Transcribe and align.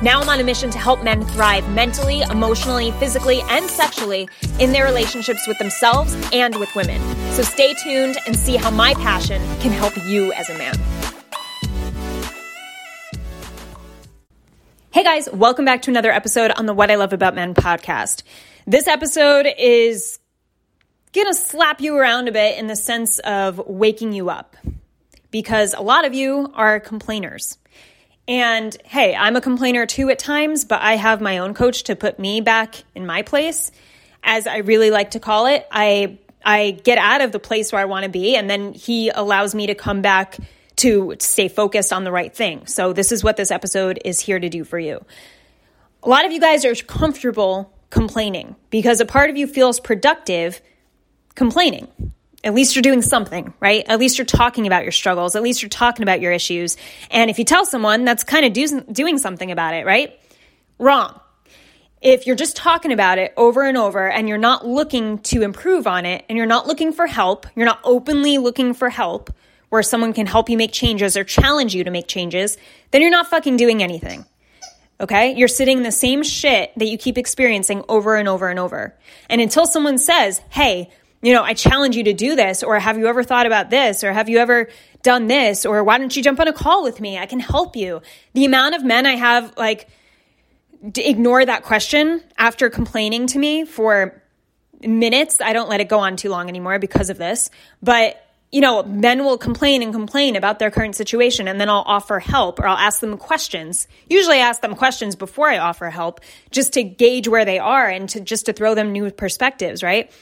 Now 0.00 0.20
I'm 0.20 0.28
on 0.28 0.38
a 0.38 0.44
mission 0.44 0.70
to 0.70 0.78
help 0.78 1.02
men 1.02 1.24
thrive 1.24 1.68
mentally, 1.70 2.20
emotionally, 2.20 2.92
physically, 2.92 3.40
and 3.48 3.68
sexually 3.68 4.28
in 4.60 4.70
their 4.70 4.84
relationships 4.84 5.44
with 5.48 5.58
themselves 5.58 6.16
and 6.32 6.54
with 6.54 6.72
women. 6.76 7.02
So 7.32 7.42
stay 7.42 7.74
tuned 7.74 8.16
and 8.24 8.36
see 8.36 8.54
how 8.54 8.70
my 8.70 8.94
passion 8.94 9.42
can 9.58 9.72
help 9.72 9.96
you 10.06 10.32
as 10.34 10.48
a 10.50 10.56
man. 10.56 10.76
Hey 14.92 15.02
guys, 15.02 15.28
welcome 15.32 15.64
back 15.64 15.82
to 15.82 15.90
another 15.90 16.12
episode 16.12 16.52
on 16.52 16.66
the 16.66 16.74
What 16.74 16.92
I 16.92 16.94
Love 16.94 17.12
About 17.12 17.34
Men 17.34 17.52
podcast. 17.52 18.22
This 18.68 18.86
episode 18.86 19.48
is 19.58 20.20
gonna 21.12 21.34
slap 21.34 21.80
you 21.80 21.96
around 21.96 22.28
a 22.28 22.32
bit 22.32 22.56
in 22.56 22.68
the 22.68 22.76
sense 22.76 23.18
of 23.18 23.60
waking 23.66 24.12
you 24.12 24.30
up 24.30 24.56
because 25.32 25.74
a 25.74 25.82
lot 25.82 26.04
of 26.04 26.14
you 26.14 26.52
are 26.54 26.78
complainers. 26.78 27.58
And 28.28 28.76
hey, 28.84 29.16
I'm 29.16 29.36
a 29.36 29.40
complainer 29.40 29.86
too 29.86 30.10
at 30.10 30.18
times, 30.18 30.66
but 30.66 30.82
I 30.82 30.96
have 30.96 31.22
my 31.22 31.38
own 31.38 31.54
coach 31.54 31.84
to 31.84 31.96
put 31.96 32.18
me 32.18 32.42
back 32.42 32.84
in 32.94 33.06
my 33.06 33.22
place, 33.22 33.72
as 34.22 34.46
I 34.46 34.58
really 34.58 34.90
like 34.90 35.12
to 35.12 35.20
call 35.20 35.46
it. 35.46 35.66
I 35.72 36.18
I 36.44 36.72
get 36.72 36.98
out 36.98 37.22
of 37.22 37.32
the 37.32 37.38
place 37.40 37.72
where 37.72 37.80
I 37.80 37.86
want 37.86 38.04
to 38.04 38.10
be, 38.10 38.36
and 38.36 38.48
then 38.48 38.74
he 38.74 39.08
allows 39.08 39.54
me 39.54 39.66
to 39.68 39.74
come 39.74 40.02
back 40.02 40.36
to 40.76 41.16
stay 41.18 41.48
focused 41.48 41.92
on 41.92 42.04
the 42.04 42.12
right 42.12 42.32
thing. 42.32 42.66
So 42.66 42.92
this 42.92 43.12
is 43.12 43.24
what 43.24 43.36
this 43.36 43.50
episode 43.50 43.98
is 44.04 44.20
here 44.20 44.38
to 44.38 44.48
do 44.48 44.62
for 44.62 44.78
you. 44.78 45.04
A 46.02 46.08
lot 46.08 46.24
of 46.24 46.30
you 46.30 46.38
guys 46.38 46.64
are 46.64 46.74
comfortable 46.74 47.72
complaining 47.90 48.54
because 48.70 49.00
a 49.00 49.06
part 49.06 49.30
of 49.30 49.36
you 49.36 49.46
feels 49.46 49.80
productive 49.80 50.60
complaining. 51.34 51.88
At 52.44 52.54
least 52.54 52.76
you're 52.76 52.82
doing 52.82 53.02
something, 53.02 53.52
right? 53.58 53.84
At 53.88 53.98
least 53.98 54.16
you're 54.16 54.24
talking 54.24 54.66
about 54.66 54.84
your 54.84 54.92
struggles. 54.92 55.34
At 55.34 55.42
least 55.42 55.60
you're 55.60 55.68
talking 55.68 56.04
about 56.04 56.20
your 56.20 56.32
issues. 56.32 56.76
And 57.10 57.30
if 57.30 57.38
you 57.38 57.44
tell 57.44 57.66
someone, 57.66 58.04
that's 58.04 58.22
kind 58.22 58.46
of 58.46 58.52
do, 58.52 58.80
doing 58.92 59.18
something 59.18 59.50
about 59.50 59.74
it, 59.74 59.84
right? 59.84 60.18
Wrong. 60.78 61.18
If 62.00 62.28
you're 62.28 62.36
just 62.36 62.54
talking 62.56 62.92
about 62.92 63.18
it 63.18 63.34
over 63.36 63.64
and 63.64 63.76
over 63.76 64.08
and 64.08 64.28
you're 64.28 64.38
not 64.38 64.64
looking 64.64 65.18
to 65.18 65.42
improve 65.42 65.88
on 65.88 66.06
it 66.06 66.24
and 66.28 66.38
you're 66.38 66.46
not 66.46 66.68
looking 66.68 66.92
for 66.92 67.08
help, 67.08 67.46
you're 67.56 67.66
not 67.66 67.80
openly 67.82 68.38
looking 68.38 68.72
for 68.72 68.88
help 68.88 69.30
where 69.68 69.82
someone 69.82 70.12
can 70.12 70.26
help 70.26 70.48
you 70.48 70.56
make 70.56 70.72
changes 70.72 71.16
or 71.16 71.24
challenge 71.24 71.74
you 71.74 71.84
to 71.84 71.90
make 71.90 72.06
changes, 72.06 72.56
then 72.92 73.02
you're 73.02 73.10
not 73.10 73.26
fucking 73.26 73.56
doing 73.56 73.82
anything. 73.82 74.24
Okay? 75.00 75.34
You're 75.34 75.48
sitting 75.48 75.78
in 75.78 75.82
the 75.82 75.92
same 75.92 76.22
shit 76.22 76.72
that 76.76 76.86
you 76.86 76.98
keep 76.98 77.18
experiencing 77.18 77.84
over 77.88 78.16
and 78.16 78.28
over 78.28 78.48
and 78.48 78.58
over. 78.58 78.94
And 79.28 79.40
until 79.40 79.66
someone 79.66 79.98
says, 79.98 80.40
hey, 80.50 80.90
you 81.22 81.32
know, 81.32 81.42
I 81.42 81.54
challenge 81.54 81.96
you 81.96 82.04
to 82.04 82.12
do 82.12 82.36
this, 82.36 82.62
or 82.62 82.78
have 82.78 82.98
you 82.98 83.06
ever 83.08 83.24
thought 83.24 83.46
about 83.46 83.70
this, 83.70 84.04
or 84.04 84.12
have 84.12 84.28
you 84.28 84.38
ever 84.38 84.68
done 85.02 85.26
this, 85.26 85.66
or 85.66 85.82
why 85.82 85.98
don't 85.98 86.14
you 86.16 86.22
jump 86.22 86.38
on 86.40 86.48
a 86.48 86.52
call 86.52 86.82
with 86.82 87.00
me? 87.00 87.18
I 87.18 87.26
can 87.26 87.40
help 87.40 87.76
you. 87.76 88.02
The 88.34 88.44
amount 88.44 88.74
of 88.74 88.84
men 88.84 89.06
I 89.06 89.16
have 89.16 89.56
like 89.56 89.88
ignore 90.96 91.44
that 91.44 91.64
question 91.64 92.22
after 92.36 92.70
complaining 92.70 93.26
to 93.28 93.38
me 93.38 93.64
for 93.64 94.22
minutes. 94.80 95.40
I 95.40 95.52
don't 95.52 95.68
let 95.68 95.80
it 95.80 95.88
go 95.88 95.98
on 95.98 96.16
too 96.16 96.30
long 96.30 96.48
anymore 96.48 96.78
because 96.78 97.10
of 97.10 97.18
this. 97.18 97.50
But, 97.82 98.24
you 98.52 98.60
know, 98.60 98.84
men 98.84 99.24
will 99.24 99.38
complain 99.38 99.82
and 99.82 99.92
complain 99.92 100.36
about 100.36 100.60
their 100.60 100.70
current 100.70 100.94
situation, 100.94 101.48
and 101.48 101.60
then 101.60 101.68
I'll 101.68 101.84
offer 101.84 102.20
help 102.20 102.60
or 102.60 102.68
I'll 102.68 102.76
ask 102.76 103.00
them 103.00 103.16
questions. 103.16 103.88
Usually 104.08 104.36
I 104.36 104.40
ask 104.40 104.60
them 104.60 104.76
questions 104.76 105.16
before 105.16 105.48
I 105.48 105.58
offer 105.58 105.90
help 105.90 106.20
just 106.52 106.74
to 106.74 106.84
gauge 106.84 107.26
where 107.26 107.44
they 107.44 107.58
are 107.58 107.88
and 107.88 108.08
to 108.10 108.20
just 108.20 108.46
to 108.46 108.52
throw 108.52 108.74
them 108.76 108.92
new 108.92 109.10
perspectives, 109.10 109.82
right? 109.82 110.12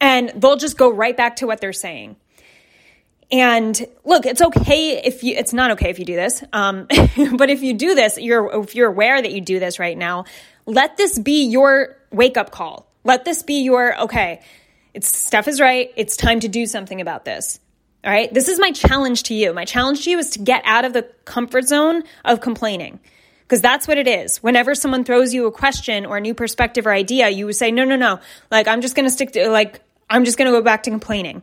And 0.00 0.32
they'll 0.36 0.56
just 0.56 0.76
go 0.76 0.92
right 0.92 1.16
back 1.16 1.36
to 1.36 1.46
what 1.46 1.60
they're 1.60 1.72
saying. 1.72 2.16
And 3.30 3.84
look, 4.04 4.24
it's 4.24 4.40
okay 4.40 5.02
if 5.02 5.24
you, 5.24 5.34
it's 5.34 5.52
not 5.52 5.72
okay 5.72 5.90
if 5.90 5.98
you 5.98 6.04
do 6.04 6.14
this. 6.14 6.44
Um, 6.52 6.86
but 7.36 7.50
if 7.50 7.62
you 7.62 7.74
do 7.74 7.94
this, 7.94 8.18
you're, 8.18 8.62
if 8.62 8.74
you're 8.74 8.88
aware 8.88 9.20
that 9.20 9.32
you 9.32 9.40
do 9.40 9.58
this 9.58 9.78
right 9.78 9.98
now, 9.98 10.24
let 10.64 10.96
this 10.96 11.18
be 11.18 11.46
your 11.46 11.96
wake 12.12 12.36
up 12.36 12.50
call. 12.50 12.88
Let 13.04 13.24
this 13.24 13.42
be 13.42 13.62
your, 13.62 14.00
okay, 14.02 14.42
it's 14.94 15.14
Steph 15.14 15.48
is 15.48 15.60
right. 15.60 15.92
It's 15.96 16.16
time 16.16 16.40
to 16.40 16.48
do 16.48 16.66
something 16.66 17.00
about 17.00 17.24
this. 17.24 17.60
All 18.04 18.12
right. 18.12 18.32
This 18.32 18.48
is 18.48 18.60
my 18.60 18.70
challenge 18.70 19.24
to 19.24 19.34
you. 19.34 19.52
My 19.52 19.64
challenge 19.64 20.04
to 20.04 20.10
you 20.10 20.18
is 20.18 20.30
to 20.30 20.38
get 20.38 20.62
out 20.64 20.84
of 20.84 20.92
the 20.92 21.02
comfort 21.24 21.66
zone 21.66 22.04
of 22.24 22.40
complaining. 22.40 23.00
Because 23.46 23.62
that's 23.62 23.86
what 23.86 23.96
it 23.96 24.08
is. 24.08 24.42
Whenever 24.42 24.74
someone 24.74 25.04
throws 25.04 25.32
you 25.32 25.46
a 25.46 25.52
question 25.52 26.04
or 26.04 26.16
a 26.16 26.20
new 26.20 26.34
perspective 26.34 26.84
or 26.84 26.92
idea, 26.92 27.28
you 27.28 27.46
would 27.46 27.54
say, 27.54 27.70
no, 27.70 27.84
no, 27.84 27.94
no. 27.94 28.18
Like, 28.50 28.66
I'm 28.66 28.80
just 28.80 28.96
going 28.96 29.06
to 29.06 29.10
stick 29.10 29.30
to, 29.32 29.48
like, 29.50 29.80
I'm 30.10 30.24
just 30.24 30.36
going 30.36 30.50
to 30.50 30.58
go 30.58 30.62
back 30.62 30.82
to 30.84 30.90
complaining. 30.90 31.42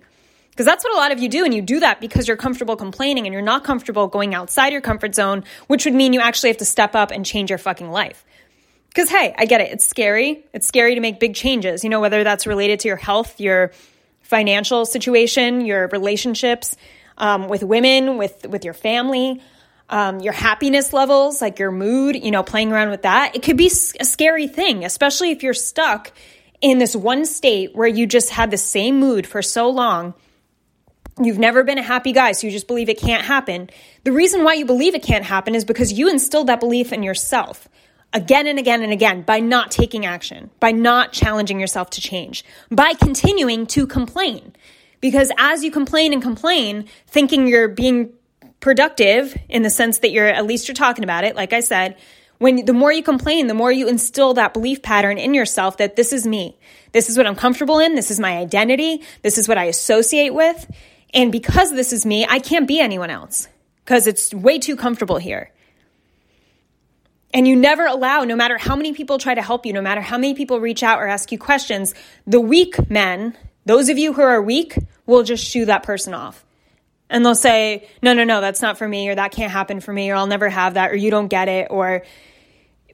Because 0.49 0.65
that's 0.65 0.83
what 0.83 0.93
a 0.93 0.97
lot 0.97 1.11
of 1.11 1.19
you 1.19 1.29
do, 1.29 1.45
and 1.45 1.53
you 1.53 1.61
do 1.61 1.79
that 1.79 2.01
because 2.01 2.27
you're 2.27 2.37
comfortable 2.37 2.75
complaining 2.75 3.25
and 3.25 3.33
you're 3.33 3.41
not 3.41 3.63
comfortable 3.63 4.07
going 4.07 4.35
outside 4.35 4.71
your 4.71 4.81
comfort 4.81 5.15
zone, 5.15 5.45
which 5.67 5.85
would 5.85 5.95
mean 5.95 6.13
you 6.13 6.19
actually 6.19 6.49
have 6.49 6.57
to 6.57 6.65
step 6.65 6.93
up 6.93 7.09
and 7.09 7.25
change 7.25 7.49
your 7.49 7.57
fucking 7.57 7.89
life. 7.89 8.23
Because, 8.89 9.09
hey, 9.09 9.33
I 9.35 9.45
get 9.45 9.61
it. 9.61 9.71
It's 9.71 9.87
scary. 9.87 10.45
It's 10.53 10.67
scary 10.67 10.95
to 10.95 11.01
make 11.01 11.19
big 11.19 11.33
changes, 11.33 11.83
you 11.83 11.89
know, 11.89 12.01
whether 12.01 12.23
that's 12.23 12.45
related 12.45 12.81
to 12.81 12.89
your 12.89 12.97
health, 12.97 13.39
your 13.39 13.71
financial 14.21 14.85
situation, 14.85 15.65
your 15.65 15.87
relationships 15.87 16.75
um, 17.17 17.47
with 17.47 17.63
women, 17.63 18.17
with, 18.17 18.45
with 18.47 18.63
your 18.63 18.75
family, 18.75 19.41
um, 19.93 20.21
your 20.21 20.33
happiness 20.33 20.91
levels, 20.91 21.39
like 21.39 21.59
your 21.59 21.69
mood, 21.69 22.15
you 22.15 22.31
know, 22.31 22.41
playing 22.41 22.71
around 22.71 22.89
with 22.89 23.03
that. 23.03 23.35
It 23.35 23.43
could 23.43 23.57
be 23.57 23.67
a 23.67 24.05
scary 24.05 24.47
thing, 24.47 24.83
especially 24.83 25.29
if 25.29 25.43
you're 25.43 25.53
stuck 25.53 26.11
in 26.61 26.79
this 26.79 26.95
one 26.95 27.25
state 27.25 27.75
where 27.75 27.87
you 27.87 28.07
just 28.07 28.31
had 28.31 28.49
the 28.49 28.57
same 28.57 28.99
mood 28.99 29.27
for 29.27 29.43
so 29.43 29.69
long. 29.69 30.15
You've 31.21 31.37
never 31.37 31.63
been 31.63 31.77
a 31.77 31.83
happy 31.83 32.11
guy, 32.11 32.31
so 32.31 32.47
you 32.47 32.51
just 32.51 32.65
believe 32.65 32.89
it 32.89 32.99
can't 32.99 33.23
happen. 33.23 33.69
The 34.03 34.11
reason 34.11 34.43
why 34.43 34.55
you 34.55 34.65
believe 34.65 34.95
it 34.95 35.03
can't 35.03 35.25
happen 35.25 35.53
is 35.53 35.63
because 35.63 35.93
you 35.93 36.09
instilled 36.09 36.47
that 36.47 36.59
belief 36.59 36.91
in 36.91 37.03
yourself 37.03 37.69
again 38.13 38.47
and 38.47 38.57
again 38.57 38.81
and 38.81 38.91
again 38.91 39.21
by 39.21 39.41
not 39.41 39.69
taking 39.69 40.07
action, 40.07 40.49
by 40.59 40.71
not 40.71 41.11
challenging 41.11 41.59
yourself 41.59 41.91
to 41.91 42.01
change, 42.01 42.43
by 42.71 42.93
continuing 42.93 43.67
to 43.67 43.85
complain. 43.85 44.55
Because 45.01 45.31
as 45.37 45.63
you 45.63 45.69
complain 45.69 46.13
and 46.13 46.21
complain, 46.21 46.85
thinking 47.05 47.45
you're 47.45 47.67
being 47.67 48.11
productive 48.63 49.37
in 49.49 49.61
the 49.61 49.69
sense 49.69 49.99
that 49.99 50.11
you're 50.11 50.25
at 50.25 50.45
least 50.45 50.69
you're 50.69 50.73
talking 50.73 51.03
about 51.03 51.25
it, 51.25 51.35
like 51.35 51.51
I 51.51 51.59
said, 51.59 51.97
when 52.37 52.63
the 52.63 52.71
more 52.71 52.93
you 52.93 53.03
complain, 53.03 53.47
the 53.47 53.53
more 53.53 53.71
you 53.71 53.89
instill 53.89 54.35
that 54.35 54.53
belief 54.53 54.81
pattern 54.81 55.17
in 55.17 55.33
yourself 55.33 55.77
that 55.77 55.97
this 55.97 56.13
is 56.13 56.25
me. 56.25 56.57
This 56.93 57.09
is 57.09 57.17
what 57.17 57.27
I'm 57.27 57.35
comfortable 57.35 57.79
in. 57.79 57.95
This 57.95 58.09
is 58.09 58.21
my 58.21 58.37
identity. 58.37 59.01
This 59.21 59.37
is 59.37 59.49
what 59.49 59.57
I 59.57 59.65
associate 59.65 60.33
with. 60.33 60.65
And 61.13 61.29
because 61.29 61.71
this 61.73 61.91
is 61.91 62.05
me, 62.05 62.25
I 62.27 62.39
can't 62.39 62.65
be 62.65 62.79
anyone 62.79 63.09
else 63.09 63.49
because 63.83 64.07
it's 64.07 64.33
way 64.33 64.59
too 64.59 64.77
comfortable 64.77 65.17
here. 65.17 65.51
And 67.33 67.45
you 67.45 67.57
never 67.57 67.85
allow, 67.85 68.23
no 68.23 68.37
matter 68.37 68.57
how 68.57 68.77
many 68.77 68.93
people 68.93 69.17
try 69.17 69.35
to 69.35 69.41
help 69.41 69.65
you, 69.65 69.73
no 69.73 69.81
matter 69.81 70.01
how 70.01 70.17
many 70.17 70.35
people 70.35 70.61
reach 70.61 70.83
out 70.83 70.99
or 70.99 71.07
ask 71.07 71.33
you 71.33 71.37
questions, 71.37 71.93
the 72.25 72.39
weak 72.39 72.89
men, 72.89 73.35
those 73.65 73.89
of 73.89 73.97
you 73.97 74.13
who 74.13 74.21
are 74.21 74.41
weak, 74.41 74.77
will 75.05 75.23
just 75.23 75.43
shoo 75.43 75.65
that 75.65 75.83
person 75.83 76.13
off. 76.13 76.45
And 77.09 77.25
they'll 77.25 77.35
say, 77.35 77.87
no, 78.01 78.13
no, 78.13 78.23
no, 78.23 78.41
that's 78.41 78.61
not 78.61 78.77
for 78.77 78.87
me, 78.87 79.09
or 79.09 79.15
that 79.15 79.31
can't 79.31 79.51
happen 79.51 79.79
for 79.79 79.93
me, 79.93 80.09
or 80.09 80.15
I'll 80.15 80.27
never 80.27 80.49
have 80.49 80.75
that, 80.75 80.91
or 80.91 80.95
you 80.95 81.11
don't 81.11 81.27
get 81.27 81.47
it, 81.47 81.67
or 81.69 82.03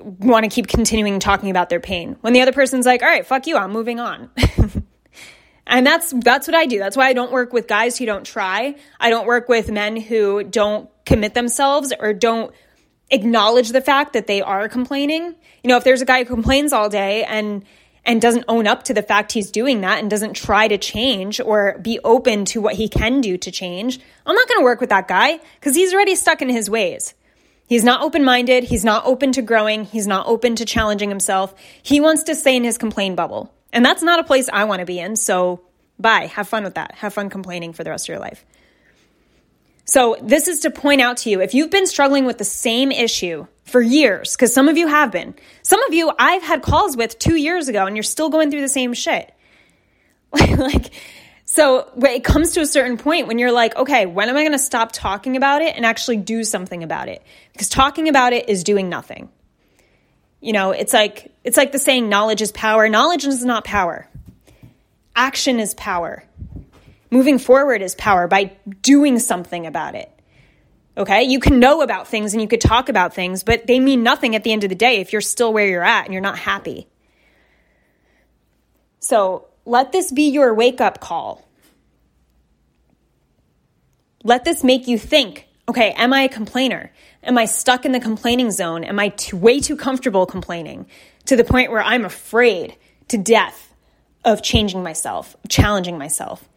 want 0.02 0.44
to 0.44 0.50
keep 0.50 0.68
continuing 0.68 1.20
talking 1.20 1.50
about 1.50 1.70
their 1.70 1.80
pain. 1.80 2.18
When 2.22 2.34
the 2.34 2.42
other 2.42 2.52
person's 2.52 2.86
like, 2.86 3.02
all 3.02 3.08
right, 3.08 3.26
fuck 3.26 3.48
you, 3.48 3.58
I'm 3.58 3.72
moving 3.72 4.00
on. 4.00 4.30
and 5.68 5.86
that's 5.86 6.12
that's 6.12 6.48
what 6.48 6.56
I 6.56 6.66
do. 6.66 6.80
That's 6.80 6.98
why 6.98 7.08
I 7.08 7.14
don't 7.14 7.32
work 7.32 7.54
with 7.54 7.68
guys 7.68 7.98
who 7.98 8.06
don't 8.06 8.26
try. 8.26 8.76
I 9.00 9.10
don't 9.10 9.28
work 9.28 9.48
with 9.48 9.70
men 9.70 9.96
who 9.98 10.44
don't 10.44 10.90
commit 11.06 11.34
themselves 11.34 11.94
or 11.98 12.14
don't 12.14 12.54
acknowledge 13.12 13.70
the 13.70 13.82
fact 13.82 14.14
that 14.14 14.28
they 14.28 14.42
are 14.42 14.70
complaining. 14.70 15.36
You 15.64 15.68
know, 15.68 15.78
if 15.78 15.84
there's 15.84 16.02
a 16.02 16.06
guy 16.06 16.20
who 16.20 16.26
complains 16.26 16.74
all 16.74 16.90
day 16.90 17.24
and 17.24 17.64
and 18.06 18.22
doesn't 18.22 18.46
own 18.48 18.68
up 18.68 18.84
to 18.84 18.94
the 18.94 19.02
fact 19.02 19.32
he's 19.32 19.52
doing 19.52 19.82
that 19.82 20.00
and 20.00 20.10
doesn't 20.10 20.34
try 20.34 20.68
to 20.68 20.78
change 20.78 21.40
or 21.40 21.78
be 21.82 22.00
open 22.04 22.46
to 22.46 22.62
what 22.62 22.76
he 22.76 22.88
can 22.88 23.22
do 23.22 23.38
to 23.38 23.52
change, 23.52 24.00
I'm 24.26 24.36
not 24.36 24.48
going 24.48 24.60
to 24.60 24.64
work 24.64 24.80
with 24.80 24.90
that 24.90 25.08
guy 25.08 25.40
because 25.60 25.76
he's 25.76 25.94
already 25.94 26.16
stuck 26.16 26.42
in 26.42 26.50
his 26.50 26.70
ways. 26.70 27.14
He's 27.68 27.84
not 27.84 28.02
open 28.02 28.24
minded. 28.24 28.64
He's 28.64 28.84
not 28.84 29.06
open 29.06 29.32
to 29.34 29.44
growing. 29.44 29.86
He's 29.86 30.08
not 30.08 30.26
open 30.26 30.56
to 30.56 30.66
challenging 30.66 31.10
himself. 31.10 31.54
He 31.84 32.02
wants 32.02 32.24
to 32.24 32.36
stay 32.36 32.56
in 32.56 32.64
his 32.64 32.80
complain 32.80 33.14
bubble. 33.14 33.54
And 33.72 33.86
that's 33.86 34.02
not 34.02 34.20
a 34.20 34.24
place 34.24 34.50
I 34.52 34.64
want 34.64 34.80
to 34.80 34.88
be 34.88 35.00
in. 35.00 35.16
So, 35.16 35.62
bye. 36.00 36.26
Have 36.26 36.48
fun 36.48 36.64
with 36.64 36.74
that. 36.76 36.96
Have 36.96 37.14
fun 37.14 37.30
complaining 37.30 37.74
for 37.74 37.84
the 37.84 37.92
rest 37.92 38.06
of 38.06 38.14
your 38.14 38.20
life. 38.20 38.44
So, 39.90 40.18
this 40.22 40.48
is 40.48 40.60
to 40.60 40.70
point 40.70 41.02
out 41.02 41.18
to 41.18 41.32
you 41.32 41.42
if 41.42 41.56
you've 41.56 41.72
been 41.72 41.88
struggling 41.88 42.26
with 42.26 42.38
the 42.38 42.44
same 42.44 42.92
issue 42.92 43.48
for 43.64 43.82
years, 43.82 44.36
because 44.36 44.54
some 44.54 44.68
of 44.68 44.78
you 44.78 44.88
have 44.88 45.12
been, 45.12 45.34
some 45.64 45.82
of 45.84 45.94
you 45.94 46.12
I've 46.20 46.44
had 46.44 46.62
calls 46.62 46.96
with 46.96 47.18
two 47.18 47.36
years 47.36 47.70
ago 47.70 47.88
and 47.88 47.96
you're 47.96 48.04
still 48.04 48.30
going 48.30 48.52
through 48.52 48.62
the 48.62 48.70
same 48.70 48.94
shit. 48.94 49.34
like, 50.32 50.92
So 51.52 51.90
it 52.04 52.24
comes 52.24 52.52
to 52.52 52.62
a 52.62 52.66
certain 52.68 52.98
point 52.98 53.26
when 53.26 53.40
you're 53.40 53.52
like, 53.52 53.76
okay, 53.76 54.06
when 54.06 54.30
am 54.30 54.38
I 54.38 54.42
going 54.42 54.52
to 54.52 54.60
stop 54.60 54.92
talking 54.92 55.36
about 55.36 55.64
it 55.64 55.76
and 55.76 55.84
actually 55.84 56.18
do 56.18 56.44
something 56.44 56.84
about 56.84 57.10
it? 57.10 57.24
Because 57.52 57.70
talking 57.70 58.08
about 58.08 58.34
it 58.34 58.48
is 58.50 58.64
doing 58.64 58.88
nothing. 58.88 59.30
You 60.40 60.54
know, 60.54 60.70
it's 60.70 60.94
like 60.94 61.34
it's 61.44 61.58
like 61.58 61.72
the 61.72 61.80
saying 61.80 62.08
knowledge 62.08 62.44
is 62.44 62.52
power. 62.52 62.88
Knowledge 62.88 63.26
is 63.26 63.44
not 63.44 63.64
power. 63.64 64.08
Action 65.16 65.60
is 65.60 65.74
power. 65.74 66.24
Moving 67.12 67.40
forward 67.40 67.82
is 67.82 67.96
power 67.96 68.28
by 68.28 68.56
doing 68.82 69.20
something 69.20 69.66
about 69.66 69.96
it. 69.96 70.12
Okay? 70.98 71.24
You 71.24 71.40
can 71.40 71.60
know 71.60 71.82
about 71.82 72.08
things 72.08 72.34
and 72.34 72.42
you 72.42 72.48
could 72.48 72.62
talk 72.62 72.90
about 72.90 73.14
things, 73.14 73.44
but 73.44 73.68
they 73.68 73.80
mean 73.80 74.04
nothing 74.04 74.36
at 74.36 74.44
the 74.44 74.52
end 74.52 74.64
of 74.64 74.70
the 74.70 74.76
day 74.76 75.00
if 75.00 75.12
you're 75.12 75.22
still 75.22 75.54
where 75.54 75.68
you're 75.68 75.84
at 75.84 76.06
and 76.06 76.14
you're 76.14 76.22
not 76.22 76.38
happy. 76.38 76.88
So, 79.00 79.46
let 79.66 79.92
this 79.92 80.12
be 80.12 80.30
your 80.30 80.54
wake 80.54 80.82
up 80.82 81.00
call. 81.00 81.48
Let 84.24 84.44
this 84.44 84.64
make 84.64 84.88
you 84.88 84.98
think 84.98 85.46
okay, 85.70 85.92
am 85.92 86.12
I 86.14 86.22
a 86.22 86.30
complainer? 86.30 86.92
Am 87.24 87.38
I 87.38 87.46
stuck 87.46 87.86
in 87.86 87.92
the 87.92 88.00
complaining 88.00 88.50
zone? 88.50 88.84
Am 88.84 89.00
I 89.00 89.10
too, 89.10 89.38
way 89.38 89.60
too 89.60 89.76
comfortable 89.76 90.26
complaining 90.26 90.88
to 91.26 91.36
the 91.36 91.44
point 91.44 91.70
where 91.70 91.84
I'm 91.84 92.06
afraid 92.06 92.76
to 93.10 93.20
death 93.20 93.72
of 94.26 94.42
changing 94.42 94.82
myself, 94.82 95.36
challenging 95.48 96.00
myself, 96.00 96.50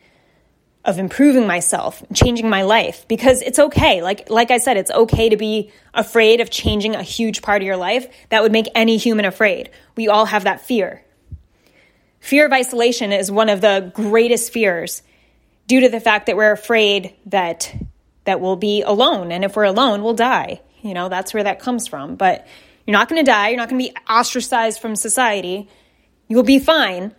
of 0.84 0.98
improving 0.98 1.46
myself, 1.46 2.02
changing 2.12 2.50
my 2.50 2.62
life? 2.62 3.06
Because 3.08 3.42
it's 3.42 3.58
okay. 3.58 4.02
Like, 4.02 4.28
like 4.30 4.50
I 4.50 4.58
said, 4.58 4.76
it's 4.76 4.90
okay 4.90 5.28
to 5.28 5.36
be 5.36 5.70
afraid 5.94 6.40
of 6.40 6.50
changing 6.50 6.94
a 6.94 7.02
huge 7.02 7.42
part 7.42 7.62
of 7.62 7.66
your 7.66 7.76
life. 7.76 8.06
That 8.30 8.42
would 8.42 8.52
make 8.52 8.68
any 8.74 8.96
human 8.96 9.24
afraid. 9.24 9.70
We 9.96 10.08
all 10.08 10.26
have 10.26 10.44
that 10.44 10.66
fear. 10.66 11.04
Fear 12.20 12.46
of 12.46 12.52
isolation 12.52 13.12
is 13.12 13.30
one 13.30 13.48
of 13.48 13.60
the 13.60 13.90
greatest 13.94 14.52
fears 14.52 15.02
due 15.66 15.80
to 15.80 15.88
the 15.88 16.00
fact 16.00 16.26
that 16.26 16.36
we're 16.36 16.52
afraid 16.52 17.14
that 17.26 17.74
that 18.24 18.40
we'll 18.40 18.56
be 18.56 18.82
alone 18.82 19.32
and 19.32 19.44
if 19.44 19.56
we're 19.56 19.64
alone 19.64 20.02
we'll 20.02 20.14
die. 20.14 20.60
You 20.82 20.94
know, 20.94 21.08
that's 21.08 21.34
where 21.34 21.42
that 21.42 21.58
comes 21.58 21.88
from. 21.88 22.14
But 22.16 22.46
you're 22.86 22.92
not 22.92 23.08
going 23.08 23.24
to 23.24 23.30
die, 23.30 23.48
you're 23.48 23.56
not 23.56 23.68
going 23.68 23.82
to 23.82 23.88
be 23.90 23.96
ostracized 24.08 24.80
from 24.80 24.96
society. 24.96 25.68
You 26.28 26.36
will 26.36 26.44
be 26.44 26.58
fine 26.58 27.14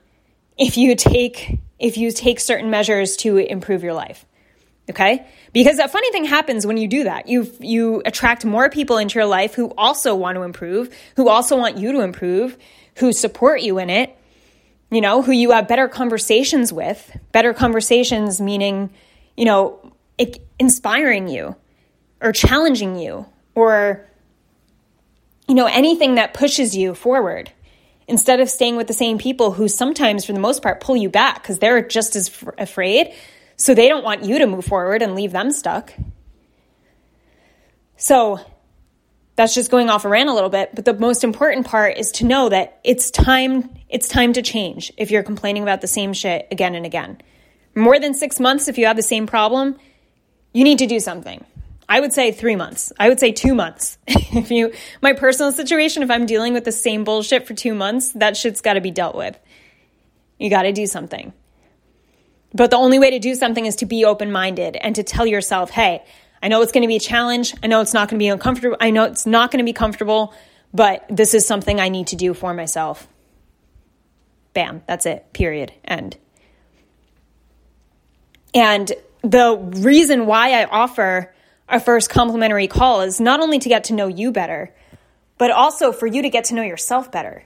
if 0.57 0.77
you 0.77 0.95
take 0.95 1.59
if 1.83 1.97
you 1.97 2.11
take 2.11 2.39
certain 2.39 2.71
measures 2.71 3.15
to 3.17 3.37
improve 3.37 3.83
your 3.83 3.93
life. 3.93 4.25
Okay? 4.89 5.25
Because 5.53 5.77
a 5.79 5.87
funny 5.87 6.11
thing 6.11 6.25
happens 6.25 6.65
when 6.65 6.77
you 6.77 6.87
do 6.87 7.03
that. 7.03 7.27
You 7.27 7.49
you 7.59 8.01
attract 8.05 8.43
more 8.43 8.69
people 8.69 8.97
into 8.97 9.19
your 9.19 9.27
life 9.27 9.53
who 9.53 9.71
also 9.77 10.15
want 10.15 10.35
to 10.35 10.41
improve, 10.41 10.93
who 11.15 11.29
also 11.29 11.57
want 11.57 11.77
you 11.77 11.91
to 11.91 12.01
improve, 12.01 12.57
who 12.95 13.13
support 13.13 13.61
you 13.61 13.77
in 13.77 13.89
it 13.89 14.17
you 14.93 15.01
know, 15.01 15.23
who 15.23 15.31
you 15.31 15.51
have 15.51 15.67
better 15.67 15.87
conversations 15.87 16.71
with. 16.71 17.17
Better 17.31 17.51
conversations 17.51 18.39
meaning, 18.39 18.91
you 19.35 19.43
know, 19.43 19.91
inspiring 20.59 21.27
you 21.27 21.55
or 22.21 22.31
challenging 22.31 22.95
you 22.95 23.25
or, 23.55 24.07
you 25.47 25.55
know, 25.55 25.65
anything 25.65 26.15
that 26.15 26.35
pushes 26.35 26.77
you 26.77 26.93
forward 26.93 27.51
instead 28.07 28.39
of 28.39 28.49
staying 28.49 28.75
with 28.75 28.87
the 28.87 28.93
same 28.93 29.17
people 29.17 29.51
who 29.51 29.67
sometimes, 29.67 30.25
for 30.25 30.33
the 30.33 30.39
most 30.39 30.61
part, 30.61 30.81
pull 30.81 30.97
you 30.97 31.09
back 31.09 31.41
because 31.41 31.59
they're 31.59 31.81
just 31.81 32.15
as 32.15 32.29
f- 32.29 32.53
afraid. 32.57 33.13
So 33.55 33.73
they 33.73 33.87
don't 33.87 34.03
want 34.03 34.23
you 34.23 34.39
to 34.39 34.47
move 34.47 34.65
forward 34.65 35.01
and 35.01 35.15
leave 35.15 35.31
them 35.31 35.51
stuck. 35.51 35.93
So 37.97 38.39
that's 39.35 39.55
just 39.55 39.71
going 39.71 39.89
off 39.89 40.05
a 40.05 40.09
rant 40.09 40.29
a 40.29 40.33
little 40.33 40.49
bit. 40.49 40.75
But 40.75 40.85
the 40.85 40.93
most 40.93 41.23
important 41.23 41.65
part 41.65 41.97
is 41.97 42.11
to 42.13 42.25
know 42.25 42.49
that 42.49 42.79
it's 42.83 43.11
time 43.11 43.69
it's 43.89 44.07
time 44.07 44.33
to 44.33 44.41
change 44.41 44.91
if 44.97 45.11
you're 45.11 45.23
complaining 45.23 45.61
about 45.61 45.81
the 45.81 45.87
same 45.87 46.13
shit 46.13 46.47
again 46.51 46.73
and 46.75 46.85
again. 46.85 47.19
More 47.75 47.99
than 47.99 48.13
six 48.13 48.39
months, 48.39 48.67
if 48.67 48.77
you 48.77 48.87
have 48.87 48.95
the 48.95 49.03
same 49.03 49.27
problem, 49.27 49.77
you 50.51 50.63
need 50.63 50.79
to 50.79 50.87
do 50.87 50.99
something. 50.99 51.45
I 51.93 51.99
would 51.99 52.11
say 52.11 52.31
three 52.31 52.55
months. 52.55 52.91
I 52.99 53.07
would 53.07 53.19
say 53.19 53.31
two 53.31 53.53
months. 53.53 53.99
if 54.07 54.49
you, 54.49 54.73
my 55.03 55.13
personal 55.13 55.51
situation, 55.51 56.01
if 56.01 56.09
I'm 56.09 56.25
dealing 56.25 56.53
with 56.53 56.65
the 56.65 56.71
same 56.71 57.03
bullshit 57.03 57.45
for 57.45 57.53
two 57.53 57.75
months, 57.75 58.13
that 58.13 58.35
shit's 58.35 58.61
got 58.61 58.73
to 58.73 58.81
be 58.81 58.89
dealt 58.89 59.15
with. 59.15 59.37
You 60.39 60.49
got 60.49 60.63
to 60.63 60.71
do 60.71 60.87
something. 60.87 61.33
But 62.51 62.71
the 62.71 62.77
only 62.77 62.97
way 62.97 63.11
to 63.11 63.19
do 63.19 63.35
something 63.35 63.67
is 63.67 63.75
to 63.75 63.85
be 63.85 64.05
open 64.05 64.31
minded 64.31 64.75
and 64.75 64.95
to 64.95 65.03
tell 65.03 65.27
yourself, 65.27 65.69
hey, 65.69 66.03
I 66.41 66.47
know 66.47 66.63
it's 66.63 66.71
going 66.71 66.81
to 66.81 66.87
be 66.87 66.95
a 66.95 66.99
challenge. 66.99 67.53
I 67.61 67.67
know 67.67 67.79
it's 67.81 67.93
not 67.93 68.09
going 68.09 68.17
to 68.17 68.23
be 68.23 68.29
uncomfortable. 68.29 68.77
I 68.81 68.89
know 68.89 69.03
it's 69.03 69.27
not 69.27 69.51
going 69.51 69.59
to 69.59 69.63
be 69.63 69.73
comfortable, 69.73 70.33
but 70.73 71.05
this 71.11 71.35
is 71.35 71.45
something 71.45 71.79
I 71.79 71.89
need 71.89 72.07
to 72.07 72.15
do 72.15 72.33
for 72.33 72.55
myself. 72.55 73.07
Bam, 74.55 74.81
that's 74.87 75.05
it, 75.05 75.31
period, 75.31 75.71
end. 75.85 76.17
And 78.55 78.91
the 79.21 79.55
reason 79.55 80.25
why 80.25 80.59
I 80.59 80.65
offer 80.65 81.29
a 81.69 81.79
first 81.79 82.09
complimentary 82.09 82.67
call 82.67 83.01
is 83.01 83.19
not 83.19 83.39
only 83.39 83.59
to 83.59 83.69
get 83.69 83.85
to 83.85 83.93
know 83.93 84.07
you 84.07 84.31
better, 84.31 84.73
but 85.37 85.51
also 85.51 85.91
for 85.91 86.07
you 86.07 86.21
to 86.21 86.29
get 86.29 86.45
to 86.45 86.55
know 86.55 86.61
yourself 86.61 87.11
better. 87.11 87.43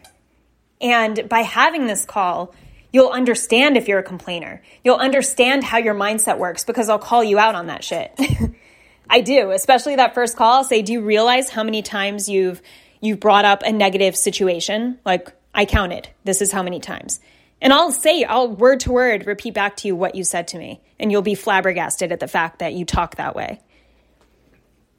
And 0.81 1.27
by 1.27 1.39
having 1.39 1.87
this 1.87 2.05
call, 2.05 2.53
you'll 2.91 3.09
understand 3.09 3.77
if 3.77 3.87
you're 3.87 3.99
a 3.99 4.03
complainer. 4.03 4.61
You'll 4.83 4.97
understand 4.97 5.63
how 5.63 5.77
your 5.77 5.95
mindset 5.95 6.37
works 6.37 6.63
because 6.63 6.89
I'll 6.89 6.99
call 6.99 7.23
you 7.23 7.39
out 7.39 7.55
on 7.55 7.67
that 7.67 7.83
shit. 7.83 8.17
I 9.09 9.21
do, 9.21 9.51
especially 9.51 9.95
that 9.95 10.13
first 10.13 10.35
call. 10.35 10.53
I'll 10.53 10.63
say, 10.63 10.81
"Do 10.81 10.91
you 10.93 11.01
realize 11.01 11.49
how 11.49 11.63
many 11.63 11.81
times 11.81 12.27
you've 12.27 12.61
you've 12.99 13.19
brought 13.19 13.45
up 13.45 13.63
a 13.63 13.71
negative 13.71 14.17
situation? 14.17 14.99
Like 15.05 15.31
I 15.53 15.65
counted. 15.65 16.09
This 16.23 16.41
is 16.41 16.51
how 16.51 16.61
many 16.61 16.79
times. 16.79 17.19
And 17.61 17.73
I'll 17.73 17.91
say, 17.91 18.23
I'll 18.23 18.49
word 18.49 18.81
to 18.81 18.91
word 18.91 19.25
repeat 19.25 19.53
back 19.53 19.77
to 19.77 19.87
you 19.87 19.95
what 19.95 20.13
you 20.13 20.23
said 20.23 20.49
to 20.49 20.59
me, 20.59 20.81
and 20.99 21.11
you'll 21.11 21.23
be 21.23 21.35
flabbergasted 21.35 22.11
at 22.11 22.19
the 22.19 22.27
fact 22.27 22.59
that 22.59 22.73
you 22.73 22.85
talk 22.85 23.15
that 23.15 23.35
way. 23.35 23.59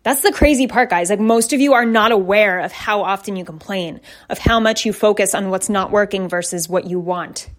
That's 0.08 0.22
the 0.22 0.32
crazy 0.32 0.66
part, 0.66 0.88
guys. 0.88 1.10
Like, 1.10 1.20
most 1.20 1.52
of 1.52 1.60
you 1.60 1.75
are 1.75 1.84
not 1.84 2.12
aware 2.12 2.60
of 2.60 2.72
how 2.72 3.02
often 3.02 3.37
you 3.37 3.44
complain, 3.44 4.00
of 4.31 4.38
how 4.38 4.58
much 4.58 4.87
you 4.87 4.94
focus 4.94 5.34
on 5.34 5.50
what's 5.50 5.69
not 5.69 5.90
working 5.90 6.31
versus 6.31 6.66
what 6.66 6.87
you 6.87 6.99
want. 6.99 7.50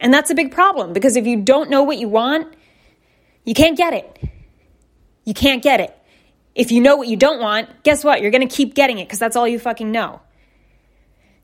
And 0.00 0.12
that's 0.12 0.32
a 0.32 0.34
big 0.34 0.50
problem 0.50 0.92
because 0.92 1.14
if 1.14 1.28
you 1.28 1.42
don't 1.42 1.70
know 1.70 1.84
what 1.84 1.98
you 1.98 2.08
want, 2.08 2.52
you 3.44 3.54
can't 3.54 3.76
get 3.76 3.94
it. 3.94 4.18
You 5.24 5.32
can't 5.32 5.62
get 5.62 5.78
it. 5.78 5.96
If 6.56 6.72
you 6.72 6.80
know 6.80 6.96
what 6.96 7.06
you 7.06 7.16
don't 7.16 7.38
want, 7.38 7.84
guess 7.84 8.02
what? 8.02 8.20
You're 8.20 8.32
going 8.32 8.48
to 8.48 8.52
keep 8.52 8.74
getting 8.74 8.98
it 8.98 9.06
because 9.06 9.20
that's 9.20 9.36
all 9.36 9.46
you 9.46 9.60
fucking 9.60 9.92
know. 9.92 10.20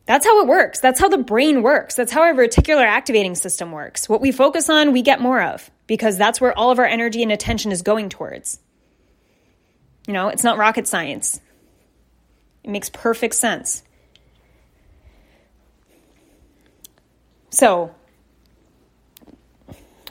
That's 0.06 0.26
how 0.26 0.42
it 0.42 0.48
works. 0.48 0.80
That's 0.80 0.98
how 0.98 1.08
the 1.08 1.18
brain 1.18 1.62
works. 1.62 1.94
That's 1.94 2.10
how 2.10 2.22
our 2.22 2.34
reticular 2.34 2.84
activating 2.84 3.36
system 3.36 3.70
works. 3.70 4.08
What 4.08 4.20
we 4.20 4.32
focus 4.32 4.68
on, 4.68 4.90
we 4.90 5.02
get 5.02 5.20
more 5.20 5.40
of 5.40 5.70
because 5.86 6.18
that's 6.18 6.40
where 6.40 6.58
all 6.58 6.72
of 6.72 6.80
our 6.80 6.84
energy 6.84 7.22
and 7.22 7.30
attention 7.30 7.70
is 7.70 7.82
going 7.82 8.08
towards. 8.08 8.58
You 10.06 10.12
know, 10.12 10.28
it's 10.28 10.44
not 10.44 10.58
rocket 10.58 10.86
science. 10.86 11.40
It 12.64 12.70
makes 12.70 12.90
perfect 12.90 13.34
sense. 13.34 13.82
So, 17.50 17.94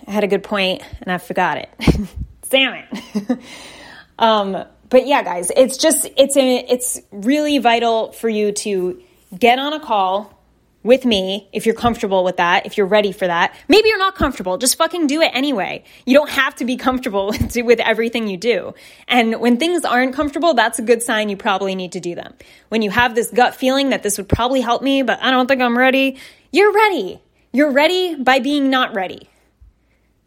I 0.08 0.12
had 0.12 0.24
a 0.24 0.28
good 0.28 0.44
point 0.44 0.84
and 1.02 1.12
I 1.12 1.18
forgot 1.18 1.58
it. 1.58 1.70
Damn 2.50 2.84
it. 2.92 3.40
um, 4.20 4.66
but 4.90 5.08
yeah, 5.08 5.24
guys, 5.24 5.52
it's 5.56 5.78
just 5.78 6.08
it's 6.18 6.36
a, 6.36 6.58
it's 6.58 7.00
really 7.12 7.58
vital 7.60 8.12
for 8.12 8.28
you 8.28 8.52
to 8.52 9.02
get 9.38 9.58
on 9.58 9.74
a 9.74 9.80
call 9.80 10.38
with 10.84 11.06
me 11.06 11.48
if 11.54 11.66
you're 11.66 11.76
comfortable 11.76 12.24
with 12.24 12.38
that, 12.38 12.66
if 12.66 12.78
you're 12.78 12.88
ready 12.88 13.12
for 13.12 13.28
that. 13.28 13.56
Maybe 13.68 13.90
you're 13.90 14.00
not 14.00 14.16
comfortable, 14.16 14.58
just 14.58 14.78
fucking 14.78 15.08
do 15.08 15.22
it 15.22 15.32
anyway. 15.34 15.84
You 16.06 16.16
don't 16.16 16.30
have 16.30 16.56
to 16.56 16.66
be 16.66 16.78
comfortable 16.78 17.28
with, 17.56 17.80
everything 17.80 18.28
you 18.28 18.38
do. 18.38 18.74
And 19.08 19.40
when 19.40 19.58
things 19.58 19.86
aren't 19.86 20.14
comfortable, 20.14 20.54
that's 20.54 20.80
a 20.80 20.82
good 20.82 21.02
sign 21.02 21.30
you 21.30 21.38
probably 21.38 21.76
need 21.76 21.94
to 21.94 22.00
do 22.00 22.16
them. 22.16 22.34
When 22.70 22.82
you 22.82 22.92
have 22.92 23.16
this 23.16 23.30
gut 23.32 23.56
feeling 23.56 23.90
that 23.90 24.04
this 24.04 24.18
would 24.18 24.30
probably 24.30 24.62
help 24.62 24.82
me, 24.82 25.02
but 25.02 25.22
I 25.22 25.32
don't 25.32 25.48
think 25.48 25.62
I'm 25.62 25.78
ready, 25.78 26.18
you're 26.52 26.74
ready. 26.74 27.22
You're 27.54 27.72
ready 27.72 28.16
by 28.16 28.40
being 28.40 28.70
not 28.70 28.94
ready. 28.94 29.30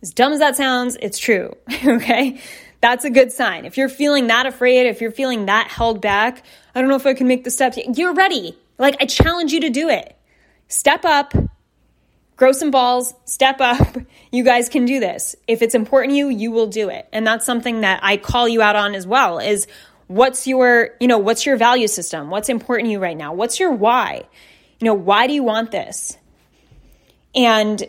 As 0.02 0.10
dumb 0.10 0.32
as 0.32 0.40
that 0.40 0.56
sounds, 0.56 0.96
it's 1.00 1.18
true. 1.18 1.56
okay? 1.86 2.40
That's 2.80 3.06
a 3.06 3.10
good 3.10 3.32
sign. 3.32 3.64
If 3.64 3.78
you're 3.78 3.88
feeling 3.88 4.26
that 4.26 4.44
afraid, 4.44 4.86
if 4.86 5.00
you're 5.00 5.10
feeling 5.10 5.46
that 5.46 5.68
held 5.68 6.02
back, 6.02 6.42
I 6.74 6.80
don't 6.80 6.90
know 6.90 6.96
if 6.96 7.06
I 7.06 7.14
can 7.14 7.26
make 7.26 7.44
the 7.44 7.50
steps. 7.50 7.78
You're 7.94 8.12
ready. 8.12 8.58
Like, 8.76 8.96
I 9.00 9.06
challenge 9.06 9.52
you 9.52 9.60
to 9.60 9.70
do 9.70 9.88
it. 9.88 10.13
Step 10.74 11.04
up, 11.04 11.32
grow 12.34 12.50
some 12.50 12.72
balls, 12.72 13.14
step 13.26 13.60
up. 13.60 13.96
You 14.32 14.42
guys 14.42 14.68
can 14.68 14.84
do 14.84 14.98
this. 14.98 15.36
If 15.46 15.62
it's 15.62 15.76
important 15.76 16.10
to 16.10 16.16
you, 16.16 16.28
you 16.28 16.50
will 16.50 16.66
do 16.66 16.88
it. 16.88 17.08
And 17.12 17.24
that's 17.24 17.46
something 17.46 17.82
that 17.82 18.00
I 18.02 18.16
call 18.16 18.48
you 18.48 18.60
out 18.60 18.74
on 18.74 18.96
as 18.96 19.06
well 19.06 19.38
is 19.38 19.68
what's 20.08 20.48
your, 20.48 20.90
you 20.98 21.06
know, 21.06 21.18
what's 21.18 21.46
your 21.46 21.56
value 21.56 21.86
system? 21.86 22.30
What's 22.30 22.48
important 22.48 22.88
to 22.88 22.90
you 22.90 22.98
right 22.98 23.16
now? 23.16 23.34
What's 23.34 23.60
your 23.60 23.70
why? 23.70 24.24
You 24.80 24.84
know, 24.86 24.94
why 24.94 25.28
do 25.28 25.32
you 25.32 25.44
want 25.44 25.70
this? 25.70 26.18
And 27.36 27.80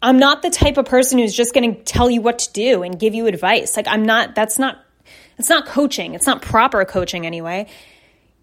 I'm 0.00 0.20
not 0.20 0.42
the 0.42 0.50
type 0.50 0.76
of 0.76 0.84
person 0.84 1.18
who's 1.18 1.34
just 1.34 1.52
going 1.52 1.74
to 1.74 1.82
tell 1.82 2.08
you 2.08 2.22
what 2.22 2.38
to 2.38 2.52
do 2.52 2.84
and 2.84 2.96
give 2.96 3.16
you 3.16 3.26
advice. 3.26 3.76
Like 3.76 3.88
I'm 3.88 4.04
not 4.04 4.36
that's 4.36 4.60
not 4.60 4.78
it's 5.36 5.48
not 5.48 5.66
coaching. 5.66 6.14
It's 6.14 6.26
not 6.26 6.42
proper 6.42 6.84
coaching 6.84 7.26
anyway 7.26 7.66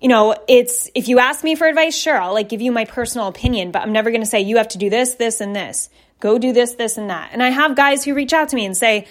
you 0.06 0.10
know, 0.10 0.36
it's 0.48 0.88
if 0.94 1.08
you 1.08 1.18
ask 1.18 1.44
me 1.44 1.56
for 1.56 1.66
advice, 1.66 1.98
sure, 1.98 2.16
I'll 2.16 2.36
like 2.36 2.48
give 2.48 2.62
you 2.62 2.72
my 2.72 2.86
personal 2.86 3.26
opinion, 3.26 3.72
but 3.72 3.82
I'm 3.82 3.92
never 3.92 4.12
going 4.12 4.22
to 4.22 4.28
say 4.28 4.42
you 4.42 4.58
have 4.58 4.68
to 4.68 4.78
do 4.78 4.88
this, 4.88 5.16
this, 5.16 5.42
and 5.42 5.56
this 5.56 5.90
Go 6.20 6.38
do 6.38 6.54
this, 6.54 6.76
this, 6.76 7.00
and 7.00 7.10
that. 7.10 7.32
And 7.34 7.42
I 7.42 7.50
have 7.50 7.76
guys 7.76 8.04
who 8.04 8.14
reach 8.14 8.32
out 8.32 8.50
to 8.50 8.56
me 8.56 8.68
and 8.68 8.78
say, 8.78 9.08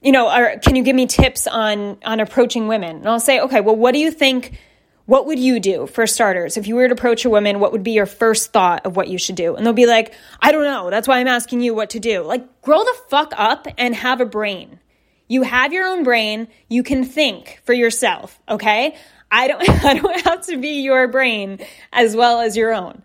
you 0.00 0.10
know, 0.10 0.34
or 0.34 0.58
can 0.58 0.74
you 0.74 0.84
give 0.84 0.96
me 0.96 1.06
tips 1.06 1.46
on 1.46 1.98
on 2.02 2.18
approaching 2.18 2.66
women? 2.66 2.96
And 2.96 3.08
I'll 3.10 3.20
say, 3.20 3.40
okay, 3.40 3.60
well, 3.60 3.76
what 3.76 3.92
do 3.92 3.98
you 3.98 4.10
think? 4.10 4.58
What 5.04 5.26
would 5.26 5.38
you 5.38 5.60
do 5.60 5.86
for 5.86 6.06
starters 6.06 6.56
if 6.56 6.66
you 6.66 6.76
were 6.76 6.88
to 6.88 6.94
approach 6.94 7.26
a 7.26 7.30
woman? 7.30 7.60
What 7.60 7.72
would 7.72 7.82
be 7.82 7.92
your 7.92 8.06
first 8.06 8.54
thought 8.54 8.86
of 8.86 8.96
what 8.96 9.08
you 9.08 9.18
should 9.18 9.36
do? 9.36 9.54
And 9.54 9.66
they'll 9.66 9.74
be 9.74 9.84
like, 9.84 10.14
I 10.40 10.50
don't 10.50 10.64
know. 10.64 10.88
That's 10.88 11.06
why 11.06 11.18
I'm 11.18 11.28
asking 11.28 11.60
you 11.60 11.74
what 11.74 11.90
to 11.90 12.00
do. 12.00 12.22
Like, 12.22 12.62
grow 12.62 12.82
the 12.82 12.96
fuck 13.10 13.34
up 13.36 13.66
and 13.76 13.94
have 13.94 14.22
a 14.22 14.24
brain. 14.24 14.80
You 15.28 15.42
have 15.42 15.74
your 15.74 15.86
own 15.86 16.04
brain. 16.04 16.48
You 16.68 16.82
can 16.82 17.04
think 17.04 17.60
for 17.64 17.74
yourself. 17.74 18.40
Okay. 18.48 18.96
I 19.32 19.48
don't, 19.48 19.68
I 19.84 19.94
don't 19.94 20.20
have 20.22 20.46
to 20.46 20.58
be 20.58 20.82
your 20.82 21.08
brain 21.08 21.58
as 21.92 22.14
well 22.14 22.40
as 22.40 22.56
your 22.56 22.72
own. 22.72 23.02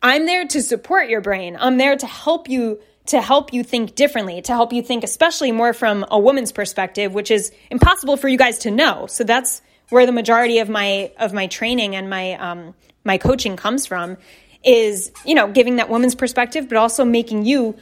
I'm 0.00 0.26
there 0.26 0.46
to 0.46 0.62
support 0.62 1.08
your 1.08 1.20
brain. 1.20 1.56
I'm 1.58 1.76
there 1.76 1.96
to 1.96 2.06
help 2.06 2.48
you 2.48 2.80
to 3.06 3.22
help 3.22 3.54
you 3.54 3.64
think 3.64 3.94
differently, 3.94 4.42
to 4.42 4.52
help 4.52 4.70
you 4.70 4.82
think 4.82 5.02
especially 5.02 5.50
more 5.50 5.72
from 5.72 6.04
a 6.10 6.18
woman's 6.18 6.52
perspective, 6.52 7.14
which 7.14 7.30
is 7.30 7.50
impossible 7.70 8.18
for 8.18 8.28
you 8.28 8.36
guys 8.36 8.58
to 8.58 8.70
know. 8.70 9.06
So 9.06 9.24
that's 9.24 9.62
where 9.88 10.04
the 10.04 10.12
majority 10.12 10.58
of 10.58 10.68
my 10.68 11.10
of 11.18 11.32
my 11.32 11.46
training 11.46 11.96
and 11.96 12.10
my 12.10 12.34
um, 12.34 12.74
my 13.04 13.18
coaching 13.18 13.56
comes 13.56 13.86
from 13.86 14.18
is 14.62 15.10
you 15.24 15.34
know 15.34 15.50
giving 15.50 15.76
that 15.76 15.88
woman's 15.88 16.14
perspective, 16.14 16.68
but 16.68 16.76
also 16.76 17.04
making 17.04 17.46
you 17.46 17.76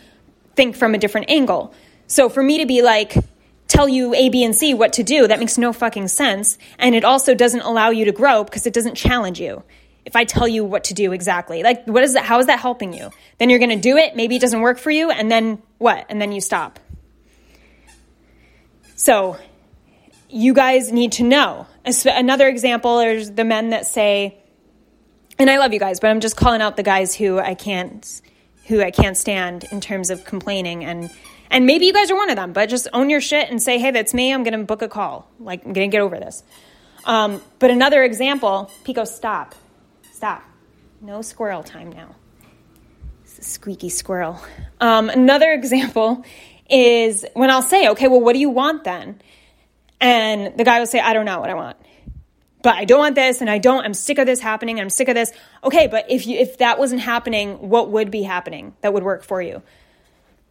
think 0.55 0.77
from 0.77 0.95
a 0.95 0.99
different 0.99 1.29
angle. 1.29 1.75
So 2.07 2.29
for 2.29 2.43
me 2.43 2.59
to 2.59 2.67
be 2.67 2.83
like 2.83 3.15
tell 3.69 3.89
you 3.89 4.15
A, 4.15 4.29
B, 4.29 4.45
and 4.45 4.55
C 4.55 4.75
what 4.75 4.93
to 4.95 5.03
do, 5.03 5.27
that 5.27 5.39
makes 5.39 5.59
no 5.59 5.73
fucking 5.73 6.09
sense, 6.09 6.59
and 6.79 6.95
it 6.95 7.05
also 7.05 7.35
doesn't 7.35 7.63
allow 7.63 7.91
you 7.91 8.05
to 8.05 8.13
grow 8.13 8.45
because 8.45 8.67
it 8.67 8.73
doesn't 8.73 8.95
challenge 8.95 9.41
you 9.41 9.63
if 10.07 10.15
I 10.15 10.25
tell 10.25 10.47
you 10.47 10.65
what 10.65 10.85
to 10.85 10.95
do 10.95 11.13
exactly. 11.13 11.65
Like, 11.65 11.85
what 11.87 12.05
is 12.05 12.15
that? 12.15 12.25
How 12.25 12.39
is 12.39 12.47
that 12.47 12.61
helping 12.61 12.93
you? 12.93 13.11
Then 13.39 13.51
you're 13.51 13.59
going 13.59 13.71
to 13.71 13.77
do 13.77 13.97
it. 13.97 14.15
Maybe 14.15 14.37
it 14.37 14.41
doesn't 14.41 14.61
work 14.61 14.79
for 14.79 14.91
you. 14.91 15.11
And 15.11 15.31
then 15.31 15.61
what? 15.79 16.07
And 16.09 16.23
then 16.23 16.31
you 16.31 16.41
stop. 16.41 16.79
So, 18.95 19.37
you 20.31 20.55
guys 20.55 20.93
need 20.93 21.13
to 21.13 21.25
know. 21.25 21.67
Another 21.85 22.47
example 22.47 23.01
is 23.01 23.33
the 23.33 23.45
men 23.45 23.71
that 23.71 23.85
say, 23.85 24.39
and 25.39 25.51
I 25.51 25.59
love 25.59 25.73
you 25.73 25.81
guys, 25.81 25.99
but 25.99 26.09
I'm 26.09 26.21
just 26.21 26.37
calling 26.37 26.63
out 26.63 26.77
the 26.77 26.83
guys 26.85 27.15
who 27.15 27.39
I 27.41 27.55
can't, 27.55 28.23
who 28.67 28.83
I 28.83 28.91
can't 28.91 29.17
stand 29.17 29.65
in 29.71 29.81
terms 29.81 30.11
of 30.11 30.25
complaining 30.25 30.85
and, 30.85 31.11
and 31.51 31.67
maybe 31.67 31.87
you 31.87 31.93
guys 31.93 32.11
are 32.11 32.17
one 32.17 32.31
of 32.31 32.37
them, 32.37 32.53
but 32.53 32.69
just 32.69 32.89
own 32.93 33.11
your 33.11 33.21
shit 33.21 33.51
and 33.51 33.63
say, 33.63 33.79
hey, 33.79 33.93
that's 33.93 34.13
me. 34.13 34.33
I'm 34.33 34.43
going 34.43 34.59
to 34.59 34.65
book 34.65 34.83
a 34.83 34.89
call. 34.89 35.31
Like, 35.39 35.65
I'm 35.65 35.73
going 35.73 35.91
to 35.91 35.95
get 35.95 36.01
over 36.01 36.19
this. 36.19 36.43
Um, 37.05 37.41
but 37.61 37.71
another 37.71 38.03
example, 38.03 38.71
Pico, 38.85 39.05
stop. 39.05 39.55
Stop. 40.13 40.43
No 41.01 41.23
squirrel 41.23 41.63
time 41.63 41.91
now. 41.93 42.17
squeaky 43.25 43.89
squirrel. 43.89 44.41
Um, 44.81 45.09
another 45.09 45.53
example 45.55 46.25
is 46.69 47.25
when 47.35 47.51
I'll 47.51 47.63
say, 47.63 47.89
okay, 47.91 48.09
well, 48.09 48.21
what 48.21 48.33
do 48.33 48.41
you 48.41 48.51
want 48.51 48.83
then? 48.85 49.21
And 50.01 50.59
the 50.59 50.65
guy 50.65 50.81
will 50.81 50.87
say, 50.87 50.99
I 50.99 51.13
don't 51.13 51.25
know 51.25 51.41
what 51.41 51.49
I 51.49 51.55
want. 51.55 51.77
But 52.67 52.75
I 52.75 52.85
don't 52.85 52.99
want 52.99 53.15
this 53.15 53.41
and 53.41 53.49
I 53.49 53.59
don't, 53.59 53.85
I'm 53.85 53.95
sick 53.95 54.19
of 54.19 54.27
this 54.27 54.41
happening. 54.41 54.81
I'm 54.81 54.91
sick 54.91 55.07
of 55.07 55.15
this. 55.15 55.33
Okay, 55.63 55.87
but 55.87 56.11
if 56.11 56.27
you, 56.27 56.37
if 56.37 56.59
that 56.59 56.81
wasn't 56.81 57.01
happening, 57.01 57.69
what 57.69 57.93
would 57.93 58.11
be 58.11 58.25
happening 58.25 58.75
that 58.81 58.93
would 58.93 59.05
work 59.05 59.23
for 59.23 59.41
you? 59.41 59.63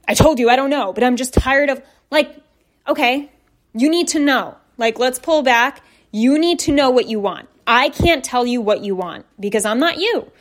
I 0.07 0.13
told 0.13 0.39
you, 0.39 0.49
I 0.49 0.55
don't 0.55 0.69
know, 0.69 0.93
but 0.93 1.03
I'm 1.03 1.17
just 1.17 1.33
tired 1.33 1.69
of, 1.69 1.81
like, 2.11 2.41
okay, 2.87 3.29
you 3.73 3.89
need 3.89 4.07
to 4.07 4.19
know. 4.19 4.55
Like, 4.77 4.97
let's 4.97 5.19
pull 5.19 5.41
back. 5.41 5.83
You 6.13 6.39
need 6.39 6.59
to 6.59 6.71
know 6.71 6.89
what 6.89 7.09
you 7.09 7.19
want. 7.19 7.49
I 7.67 7.89
can't 7.89 8.23
tell 8.23 8.47
you 8.47 8.61
what 8.61 8.79
you 8.79 8.95
want 8.95 9.25
because 9.37 9.65
I'm 9.65 9.79
not 9.79 9.97
you. 9.97 10.31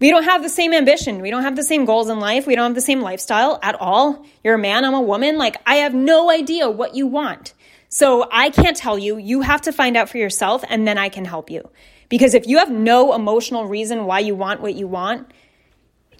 We 0.00 0.10
don't 0.10 0.24
have 0.24 0.42
the 0.42 0.50
same 0.50 0.74
ambition. 0.74 1.22
We 1.22 1.30
don't 1.30 1.44
have 1.44 1.56
the 1.56 1.62
same 1.62 1.86
goals 1.86 2.10
in 2.10 2.20
life. 2.20 2.46
We 2.46 2.54
don't 2.54 2.66
have 2.66 2.74
the 2.74 2.82
same 2.82 3.00
lifestyle 3.00 3.58
at 3.62 3.76
all. 3.76 4.26
You're 4.42 4.56
a 4.56 4.58
man, 4.58 4.84
I'm 4.84 4.92
a 4.92 5.00
woman. 5.00 5.38
Like, 5.38 5.56
I 5.64 5.76
have 5.76 5.94
no 5.94 6.30
idea 6.30 6.68
what 6.68 6.94
you 6.94 7.06
want. 7.06 7.54
So 7.88 8.28
I 8.32 8.50
can't 8.50 8.76
tell 8.76 8.98
you. 8.98 9.16
You 9.18 9.42
have 9.42 9.62
to 9.62 9.72
find 9.72 9.96
out 9.96 10.08
for 10.08 10.18
yourself 10.18 10.64
and 10.68 10.86
then 10.86 10.98
I 10.98 11.08
can 11.08 11.24
help 11.24 11.50
you. 11.50 11.68
Because 12.08 12.34
if 12.34 12.46
you 12.46 12.58
have 12.58 12.70
no 12.70 13.14
emotional 13.14 13.66
reason 13.66 14.04
why 14.04 14.20
you 14.20 14.34
want 14.34 14.60
what 14.60 14.74
you 14.74 14.86
want, 14.86 15.30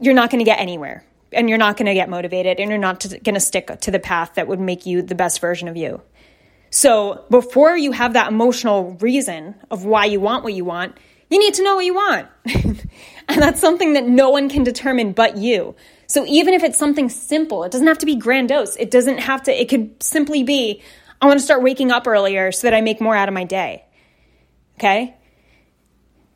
you're 0.01 0.15
not 0.15 0.31
going 0.31 0.39
to 0.41 0.45
get 0.45 0.61
anywhere 0.61 1.05
and 1.33 1.49
you're 1.49 1.59
not 1.59 1.77
going 1.77 1.87
to 1.87 1.95
get 1.95 2.09
motivated 2.09 2.59
and 2.59 2.71
you're 2.71 2.79
not 2.79 3.05
going 3.23 3.35
to 3.35 3.41
stick 3.41 3.71
to 3.81 3.91
the 3.91 3.99
path 3.99 4.35
that 4.35 4.49
would 4.49 4.61
make 4.61 4.87
you 4.87 5.03
the 5.03 5.15
best 5.15 5.41
version 5.41 5.69
of 5.69 5.77
you. 5.77 6.01
So 6.71 7.25
before 7.31 7.77
you 7.77 7.93
have 7.93 8.15
that 8.15 8.29
emotional 8.29 8.97
reason 9.01 9.55
of 9.71 9.85
why 9.85 10.07
you 10.07 10.21
want 10.21 10.43
what 10.43 10.55
you 10.55 10.65
want, 10.65 10.97
you 11.31 11.39
need 11.39 11.55
to 11.55 11.63
know 11.63 11.77
what 11.77 11.85
you 11.85 11.95
want. 11.95 12.29
and 13.29 13.43
that's 13.43 13.61
something 13.61 13.93
that 13.95 14.07
no 14.07 14.31
one 14.31 14.49
can 14.49 14.65
determine 14.65 15.13
but 15.13 15.37
you. 15.37 15.75
So 16.07 16.27
even 16.27 16.55
if 16.55 16.63
it's 16.63 16.79
something 16.79 17.09
simple, 17.09 17.65
it 17.65 17.73
doesn't 17.73 17.87
have 17.87 17.99
to 17.99 18.07
be 18.07 18.17
grandiose. 18.17 18.77
It 18.77 18.91
doesn't 18.91 19.19
have 19.19 19.43
to, 19.45 19.61
it 19.61 19.69
could 19.69 20.03
simply 20.03 20.43
be, 20.43 20.83
I 21.25 21.27
want 21.27 21.41
to 21.41 21.45
start 21.45 21.63
waking 21.63 21.91
up 21.91 22.07
earlier 22.07 22.53
so 22.53 22.67
that 22.67 22.75
I 22.75 22.83
make 22.83 23.01
more 23.01 23.17
out 23.17 23.29
of 23.29 23.35
my 23.35 23.45
day. 23.45 23.87
Okay? 24.77 25.17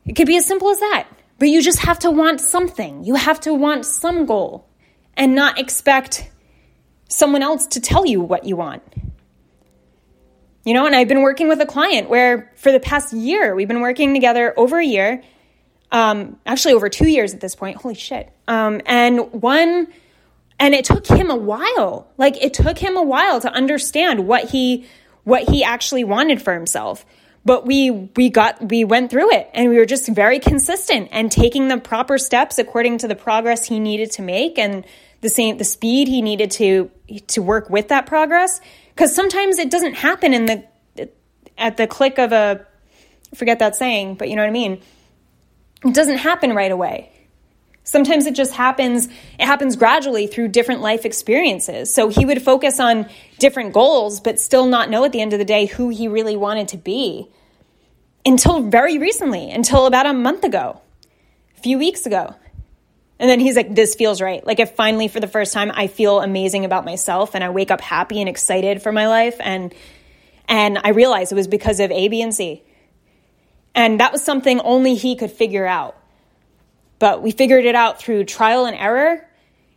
It 0.07 0.15
could 0.15 0.25
be 0.25 0.35
as 0.35 0.47
simple 0.47 0.71
as 0.71 0.79
that. 0.79 1.07
But 1.37 1.49
you 1.49 1.61
just 1.61 1.77
have 1.81 1.99
to 1.99 2.09
want 2.09 2.41
something. 2.41 3.03
You 3.03 3.13
have 3.13 3.39
to 3.41 3.53
want 3.53 3.85
some 3.85 4.25
goal 4.25 4.67
and 5.15 5.35
not 5.35 5.59
expect 5.59 6.27
someone 7.07 7.43
else 7.43 7.67
to 7.67 7.79
tell 7.79 8.03
you 8.03 8.19
what 8.19 8.45
you 8.45 8.55
want. 8.55 8.81
You 10.65 10.73
know, 10.73 10.87
and 10.87 10.95
I've 10.95 11.07
been 11.07 11.21
working 11.21 11.49
with 11.49 11.61
a 11.61 11.67
client 11.67 12.09
where 12.09 12.51
for 12.55 12.71
the 12.71 12.79
past 12.79 13.13
year, 13.13 13.53
we've 13.53 13.67
been 13.67 13.81
working 13.81 14.15
together 14.15 14.55
over 14.57 14.79
a 14.79 14.85
year, 14.85 15.21
um, 15.91 16.39
actually 16.47 16.73
over 16.73 16.89
two 16.89 17.07
years 17.07 17.35
at 17.35 17.41
this 17.41 17.53
point. 17.53 17.77
Holy 17.77 17.93
shit. 17.93 18.31
Um, 18.47 18.81
and 18.87 19.31
one, 19.33 19.93
and 20.59 20.73
it 20.75 20.85
took 20.85 21.07
him 21.07 21.29
a 21.29 21.35
while. 21.35 22.11
Like 22.17 22.41
it 22.43 22.53
took 22.53 22.77
him 22.77 22.97
a 22.97 23.03
while 23.03 23.39
to 23.41 23.51
understand 23.51 24.27
what 24.27 24.49
he, 24.49 24.85
what 25.23 25.49
he 25.49 25.63
actually 25.63 26.03
wanted 26.03 26.41
for 26.41 26.53
himself. 26.53 27.05
But 27.45 27.65
we, 27.65 27.89
we 27.89 28.29
got, 28.29 28.69
we 28.69 28.83
went 28.83 29.09
through 29.09 29.31
it 29.31 29.49
and 29.53 29.69
we 29.69 29.77
were 29.77 29.85
just 29.85 30.07
very 30.09 30.39
consistent 30.39 31.09
and 31.11 31.31
taking 31.31 31.69
the 31.69 31.77
proper 31.77 32.17
steps 32.17 32.59
according 32.59 32.99
to 32.99 33.07
the 33.07 33.15
progress 33.15 33.65
he 33.65 33.79
needed 33.79 34.11
to 34.11 34.21
make 34.21 34.59
and 34.59 34.85
the 35.21 35.29
same, 35.29 35.57
the 35.57 35.63
speed 35.63 36.07
he 36.07 36.21
needed 36.21 36.51
to, 36.51 36.91
to 37.27 37.41
work 37.41 37.69
with 37.69 37.87
that 37.87 38.05
progress 38.05 38.59
because 38.89 39.15
sometimes 39.15 39.57
it 39.57 39.71
doesn't 39.71 39.93
happen 39.93 40.33
in 40.33 40.45
the 40.45 40.65
at 41.57 41.77
the 41.77 41.87
click 41.87 42.17
of 42.17 42.31
a 42.31 42.65
forget 43.35 43.59
that 43.59 43.75
saying, 43.75 44.15
but 44.15 44.29
you 44.29 44.35
know 44.35 44.41
what 44.41 44.49
I 44.49 44.51
mean. 44.51 44.81
It 45.85 45.93
doesn't 45.93 46.17
happen 46.17 46.53
right 46.53 46.71
away. 46.71 47.11
Sometimes 47.83 48.27
it 48.27 48.35
just 48.35 48.53
happens, 48.53 49.07
it 49.07 49.45
happens 49.45 49.75
gradually 49.75 50.27
through 50.27 50.49
different 50.49 50.81
life 50.81 51.05
experiences. 51.05 51.93
So 51.93 52.09
he 52.09 52.25
would 52.25 52.41
focus 52.41 52.79
on 52.79 53.09
different 53.39 53.73
goals, 53.73 54.19
but 54.19 54.39
still 54.39 54.67
not 54.67 54.89
know 54.89 55.03
at 55.05 55.11
the 55.11 55.21
end 55.21 55.33
of 55.33 55.39
the 55.39 55.45
day 55.45 55.65
who 55.65 55.89
he 55.89 56.07
really 56.07 56.35
wanted 56.35 56.67
to 56.69 56.77
be 56.77 57.29
until 58.25 58.61
very 58.61 58.97
recently, 58.99 59.49
until 59.49 59.85
about 59.85 60.05
a 60.05 60.13
month 60.13 60.43
ago, 60.43 60.81
a 61.57 61.61
few 61.61 61.79
weeks 61.79 62.05
ago. 62.05 62.35
And 63.19 63.29
then 63.29 63.39
he's 63.39 63.55
like, 63.55 63.75
this 63.75 63.95
feels 63.95 64.21
right. 64.21 64.45
Like, 64.45 64.59
if 64.59 64.75
finally, 64.75 65.09
for 65.09 65.19
the 65.19 65.27
first 65.27 65.51
time, 65.51 65.71
I 65.73 65.87
feel 65.87 66.21
amazing 66.21 66.63
about 66.63 66.85
myself 66.85 67.35
and 67.35 67.43
I 67.43 67.49
wake 67.49 67.69
up 67.69 67.81
happy 67.81 68.21
and 68.21 68.29
excited 68.29 68.81
for 68.81 68.93
my 68.93 69.07
life. 69.07 69.35
And, 69.39 69.73
and 70.47 70.79
I 70.81 70.89
realized 70.89 71.33
it 71.33 71.35
was 71.35 71.47
because 71.47 71.81
of 71.81 71.91
A, 71.91 72.07
B, 72.07 72.21
and 72.21 72.33
C. 72.33 72.63
And 73.75 73.99
that 73.99 74.13
was 74.13 74.23
something 74.23 74.61
only 74.61 74.95
he 74.95 75.17
could 75.17 75.31
figure 75.31 75.65
out. 75.65 75.98
But 76.99 77.21
we 77.21 77.31
figured 77.31 77.65
it 77.65 77.75
out 77.75 77.99
through 77.99 78.25
trial 78.25 78.65
and 78.65 78.75
error, 78.75 79.25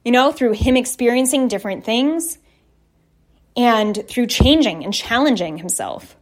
you 0.04 0.12
know, 0.12 0.32
through 0.32 0.52
him 0.52 0.76
experiencing 0.76 1.48
different 1.48 1.84
things 1.84 2.38
and 3.56 4.04
through 4.08 4.26
changing 4.26 4.84
and 4.84 4.92
challenging 4.92 5.58
himself. 5.58 6.16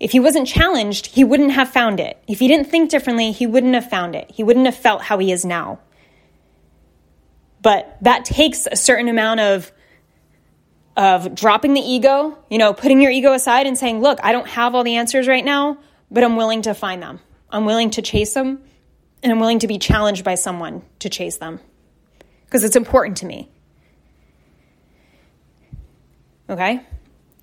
If 0.00 0.12
he 0.12 0.20
wasn't 0.20 0.48
challenged, 0.48 1.06
he 1.06 1.22
wouldn't 1.22 1.52
have 1.52 1.70
found 1.70 2.00
it. 2.00 2.20
If 2.26 2.40
he 2.40 2.48
didn't 2.48 2.68
think 2.68 2.90
differently, 2.90 3.30
he 3.30 3.46
wouldn't 3.46 3.74
have 3.74 3.88
found 3.88 4.16
it. 4.16 4.30
He 4.32 4.42
wouldn't 4.42 4.66
have 4.66 4.76
felt 4.76 5.02
how 5.02 5.18
he 5.18 5.30
is 5.30 5.44
now. 5.44 5.78
But 7.60 7.96
that 8.00 8.24
takes 8.24 8.66
a 8.66 8.76
certain 8.76 9.08
amount 9.08 9.40
of 9.40 9.70
of 10.94 11.34
dropping 11.34 11.72
the 11.72 11.80
ego, 11.80 12.36
you 12.50 12.58
know, 12.58 12.74
putting 12.74 13.00
your 13.00 13.10
ego 13.10 13.32
aside 13.32 13.66
and 13.66 13.78
saying, 13.78 14.02
"Look, 14.02 14.18
I 14.22 14.32
don't 14.32 14.48
have 14.48 14.74
all 14.74 14.84
the 14.84 14.96
answers 14.96 15.26
right 15.26 15.44
now, 15.44 15.78
but 16.10 16.22
I'm 16.22 16.36
willing 16.36 16.62
to 16.62 16.74
find 16.74 17.02
them. 17.02 17.20
I'm 17.48 17.64
willing 17.64 17.90
to 17.90 18.02
chase 18.02 18.34
them, 18.34 18.62
and 19.22 19.32
I'm 19.32 19.40
willing 19.40 19.60
to 19.60 19.66
be 19.66 19.78
challenged 19.78 20.24
by 20.24 20.34
someone 20.34 20.82
to 20.98 21.08
chase 21.08 21.36
them 21.38 21.60
because 22.44 22.64
it's 22.64 22.76
important 22.76 23.18
to 23.18 23.26
me." 23.26 23.50
Okay? 26.48 26.80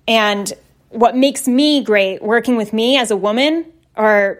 And 0.06 0.52
what 0.90 1.16
makes 1.16 1.46
me 1.48 1.82
great 1.82 2.22
working 2.22 2.56
with 2.56 2.72
me 2.72 2.96
as 2.96 3.10
a 3.10 3.16
woman 3.16 3.66
are 3.96 4.38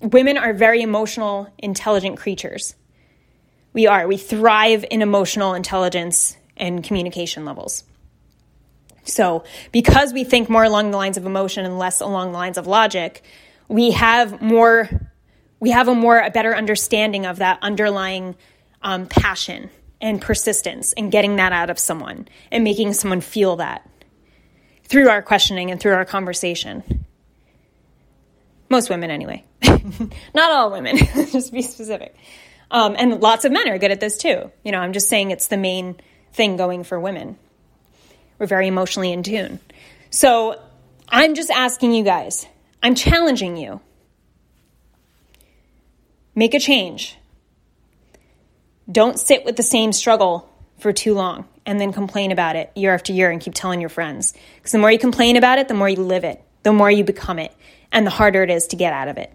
women 0.00 0.36
are 0.36 0.52
very 0.52 0.82
emotional, 0.82 1.48
intelligent 1.58 2.18
creatures. 2.18 2.74
We 3.72 3.86
are. 3.86 4.06
We 4.06 4.16
thrive 4.16 4.84
in 4.90 5.00
emotional 5.00 5.54
intelligence 5.54 6.36
and 6.56 6.84
communication 6.84 7.44
levels. 7.44 7.84
So, 9.04 9.44
because 9.72 10.12
we 10.12 10.24
think 10.24 10.48
more 10.48 10.64
along 10.64 10.90
the 10.90 10.96
lines 10.96 11.16
of 11.16 11.26
emotion 11.26 11.64
and 11.64 11.78
less 11.78 12.00
along 12.00 12.32
the 12.32 12.38
lines 12.38 12.58
of 12.58 12.66
logic, 12.66 13.22
we 13.68 13.92
have 13.92 14.40
more, 14.40 14.88
we 15.62 15.70
have 15.70 15.86
a 15.86 15.94
more, 15.94 16.18
a 16.18 16.28
better 16.28 16.56
understanding 16.56 17.24
of 17.24 17.38
that 17.38 17.56
underlying 17.62 18.34
um, 18.82 19.06
passion 19.06 19.70
and 20.00 20.20
persistence 20.20 20.92
and 20.94 21.12
getting 21.12 21.36
that 21.36 21.52
out 21.52 21.70
of 21.70 21.78
someone 21.78 22.26
and 22.50 22.64
making 22.64 22.92
someone 22.92 23.20
feel 23.20 23.54
that 23.54 23.88
through 24.82 25.08
our 25.08 25.22
questioning 25.22 25.70
and 25.70 25.78
through 25.78 25.92
our 25.92 26.04
conversation. 26.04 27.04
Most 28.70 28.90
women, 28.90 29.12
anyway. 29.12 29.44
Not 30.34 30.50
all 30.50 30.72
women, 30.72 30.96
just 31.14 31.52
be 31.52 31.62
specific. 31.62 32.16
Um, 32.68 32.96
and 32.98 33.20
lots 33.20 33.44
of 33.44 33.52
men 33.52 33.68
are 33.68 33.78
good 33.78 33.92
at 33.92 34.00
this 34.00 34.18
too. 34.18 34.50
You 34.64 34.72
know, 34.72 34.80
I'm 34.80 34.92
just 34.92 35.08
saying 35.08 35.30
it's 35.30 35.46
the 35.46 35.56
main 35.56 35.94
thing 36.32 36.56
going 36.56 36.82
for 36.82 36.98
women. 36.98 37.38
We're 38.40 38.46
very 38.46 38.66
emotionally 38.66 39.12
in 39.12 39.22
tune. 39.22 39.60
So 40.10 40.60
I'm 41.08 41.36
just 41.36 41.52
asking 41.52 41.94
you 41.94 42.02
guys, 42.02 42.46
I'm 42.82 42.96
challenging 42.96 43.56
you. 43.56 43.80
Make 46.34 46.54
a 46.54 46.60
change. 46.60 47.18
Don't 48.90 49.18
sit 49.18 49.44
with 49.44 49.56
the 49.56 49.62
same 49.62 49.92
struggle 49.92 50.48
for 50.78 50.92
too 50.92 51.14
long 51.14 51.46
and 51.64 51.80
then 51.80 51.92
complain 51.92 52.32
about 52.32 52.56
it 52.56 52.70
year 52.74 52.94
after 52.94 53.12
year 53.12 53.30
and 53.30 53.40
keep 53.40 53.54
telling 53.54 53.80
your 53.80 53.90
friends. 53.90 54.34
Because 54.56 54.72
the 54.72 54.78
more 54.78 54.90
you 54.90 54.98
complain 54.98 55.36
about 55.36 55.58
it, 55.58 55.68
the 55.68 55.74
more 55.74 55.88
you 55.88 55.96
live 55.96 56.24
it, 56.24 56.42
the 56.62 56.72
more 56.72 56.90
you 56.90 57.04
become 57.04 57.38
it, 57.38 57.54
and 57.92 58.06
the 58.06 58.10
harder 58.10 58.42
it 58.42 58.50
is 58.50 58.66
to 58.68 58.76
get 58.76 58.92
out 58.92 59.08
of 59.08 59.18
it. 59.18 59.32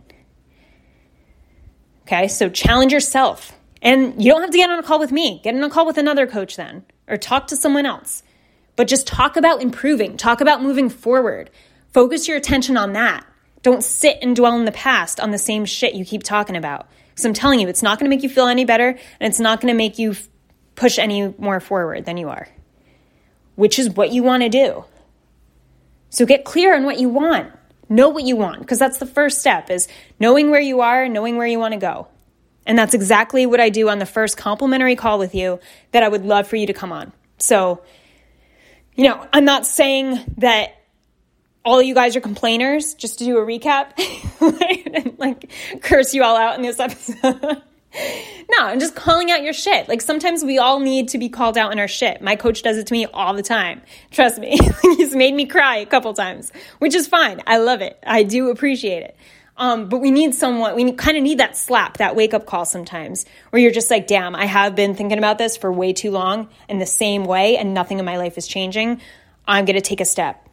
Okay, 2.03 2.27
so 2.27 2.49
challenge 2.49 2.93
yourself. 2.93 3.53
And 3.81 4.23
you 4.23 4.31
don't 4.31 4.41
have 4.41 4.51
to 4.51 4.57
get 4.57 4.69
on 4.69 4.79
a 4.79 4.83
call 4.83 4.97
with 4.97 5.11
me. 5.11 5.41
Get 5.43 5.53
on 5.53 5.63
a 5.63 5.69
call 5.69 5.85
with 5.85 5.97
another 5.97 6.25
coach 6.25 6.55
then, 6.55 6.85
or 7.07 7.17
talk 7.17 7.47
to 7.47 7.55
someone 7.55 7.85
else. 7.85 8.23
But 8.75 8.87
just 8.87 9.05
talk 9.07 9.35
about 9.35 9.61
improving, 9.61 10.17
talk 10.17 10.41
about 10.41 10.63
moving 10.63 10.89
forward. 10.89 11.49
Focus 11.93 12.27
your 12.27 12.37
attention 12.37 12.77
on 12.77 12.93
that. 12.93 13.25
Don't 13.63 13.83
sit 13.83 14.19
and 14.21 14.35
dwell 14.35 14.57
in 14.57 14.65
the 14.65 14.71
past 14.71 15.19
on 15.19 15.31
the 15.31 15.37
same 15.37 15.65
shit 15.65 15.93
you 15.93 16.05
keep 16.05 16.23
talking 16.23 16.55
about. 16.55 16.87
Because 17.09 17.25
I'm 17.25 17.33
telling 17.33 17.59
you, 17.59 17.67
it's 17.67 17.83
not 17.83 17.99
going 17.99 18.09
to 18.09 18.15
make 18.15 18.23
you 18.23 18.29
feel 18.29 18.47
any 18.47 18.63
better, 18.63 18.89
and 18.89 19.29
it's 19.29 19.39
not 19.39 19.59
going 19.59 19.73
to 19.73 19.77
make 19.77 19.97
you 19.97 20.15
push 20.75 20.99
any 20.99 21.33
more 21.39 21.59
forward 21.59 22.05
than 22.05 22.17
you 22.17 22.29
are, 22.29 22.47
which 23.55 23.79
is 23.79 23.89
what 23.89 24.11
you 24.11 24.21
want 24.21 24.43
to 24.43 24.49
do. 24.49 24.85
So 26.09 26.25
get 26.25 26.45
clear 26.45 26.75
on 26.75 26.83
what 26.83 26.99
you 26.99 27.09
want. 27.09 27.51
Know 27.89 28.09
what 28.09 28.23
you 28.23 28.35
want, 28.35 28.59
because 28.59 28.79
that's 28.79 28.99
the 28.99 29.05
first 29.05 29.39
step 29.39 29.69
is 29.69 29.87
knowing 30.19 30.51
where 30.51 30.61
you 30.61 30.81
are, 30.81 31.09
knowing 31.09 31.37
where 31.37 31.47
you 31.47 31.57
want 31.57 31.73
to 31.73 31.79
go. 31.79 32.07
And 32.65 32.77
that's 32.77 32.93
exactly 32.93 33.45
what 33.45 33.61
I 33.61 33.69
do 33.69 33.89
on 33.89 33.97
the 33.97 34.05
first 34.05 34.37
complimentary 34.37 34.95
call 34.95 35.19
with 35.19 35.33
you 35.33 35.59
that 35.93 36.03
I 36.03 36.09
would 36.09 36.25
love 36.25 36.47
for 36.47 36.57
you 36.57 36.67
to 36.67 36.73
come 36.73 36.91
on. 36.91 37.13
So, 37.37 37.81
you 38.93 39.05
know, 39.05 39.25
I'm 39.31 39.45
not 39.45 39.65
saying 39.65 40.19
that 40.37 40.76
all 41.67 41.79
of 41.79 41.85
you 41.85 41.93
guys 41.93 42.15
are 42.15 42.21
complainers, 42.21 42.93
just 42.93 43.19
to 43.19 43.25
do 43.25 43.37
a 43.37 43.41
recap, 43.41 43.91
and 44.95 45.19
like 45.19 45.51
curse 45.81 46.13
you 46.13 46.23
all 46.23 46.37
out 46.37 46.55
in 46.55 46.61
this 46.61 46.79
episode. 46.79 47.41
no, 48.49 48.57
I'm 48.59 48.79
just 48.79 48.95
calling 48.95 49.31
out 49.31 49.43
your 49.43 49.51
shit. 49.51 49.89
Like 49.89 49.99
sometimes 49.99 50.45
we 50.45 50.59
all 50.59 50.79
need 50.79 51.09
to 51.09 51.17
be 51.17 51.27
called 51.27 51.57
out 51.57 51.73
in 51.73 51.79
our 51.79 51.89
shit. 51.89 52.21
My 52.21 52.37
coach 52.37 52.63
does 52.63 52.77
it 52.77 52.87
to 52.87 52.93
me 52.93 53.05
all 53.07 53.33
the 53.33 53.43
time. 53.43 53.81
Trust 54.11 54.39
me. 54.39 54.57
He's 54.81 55.13
made 55.13 55.33
me 55.33 55.45
cry 55.45 55.75
a 55.79 55.85
couple 55.85 56.13
times, 56.13 56.53
which 56.79 56.95
is 56.95 57.05
fine. 57.05 57.41
I 57.45 57.57
love 57.57 57.81
it. 57.81 58.01
I 58.07 58.23
do 58.23 58.49
appreciate 58.49 59.03
it. 59.03 59.17
Um, 59.57 59.89
but 59.89 59.99
we 59.99 60.09
need 60.09 60.35
someone, 60.35 60.73
we 60.73 60.89
kind 60.93 61.17
of 61.17 61.23
need 61.23 61.39
that 61.39 61.57
slap, 61.57 61.97
that 61.97 62.15
wake 62.15 62.33
up 62.33 62.45
call 62.45 62.63
sometimes 62.63 63.25
where 63.49 63.61
you're 63.61 63.71
just 63.71 63.91
like, 63.91 64.07
damn, 64.07 64.37
I 64.37 64.45
have 64.45 64.73
been 64.73 64.95
thinking 64.95 65.17
about 65.17 65.37
this 65.37 65.57
for 65.57 65.69
way 65.69 65.91
too 65.91 66.11
long 66.11 66.47
in 66.69 66.79
the 66.79 66.85
same 66.85 67.25
way 67.25 67.57
and 67.57 67.73
nothing 67.73 67.99
in 67.99 68.05
my 68.05 68.15
life 68.15 68.37
is 68.37 68.47
changing. 68.47 69.01
I'm 69.45 69.65
going 69.65 69.75
to 69.75 69.81
take 69.81 69.99
a 69.99 70.05
step. 70.05 70.46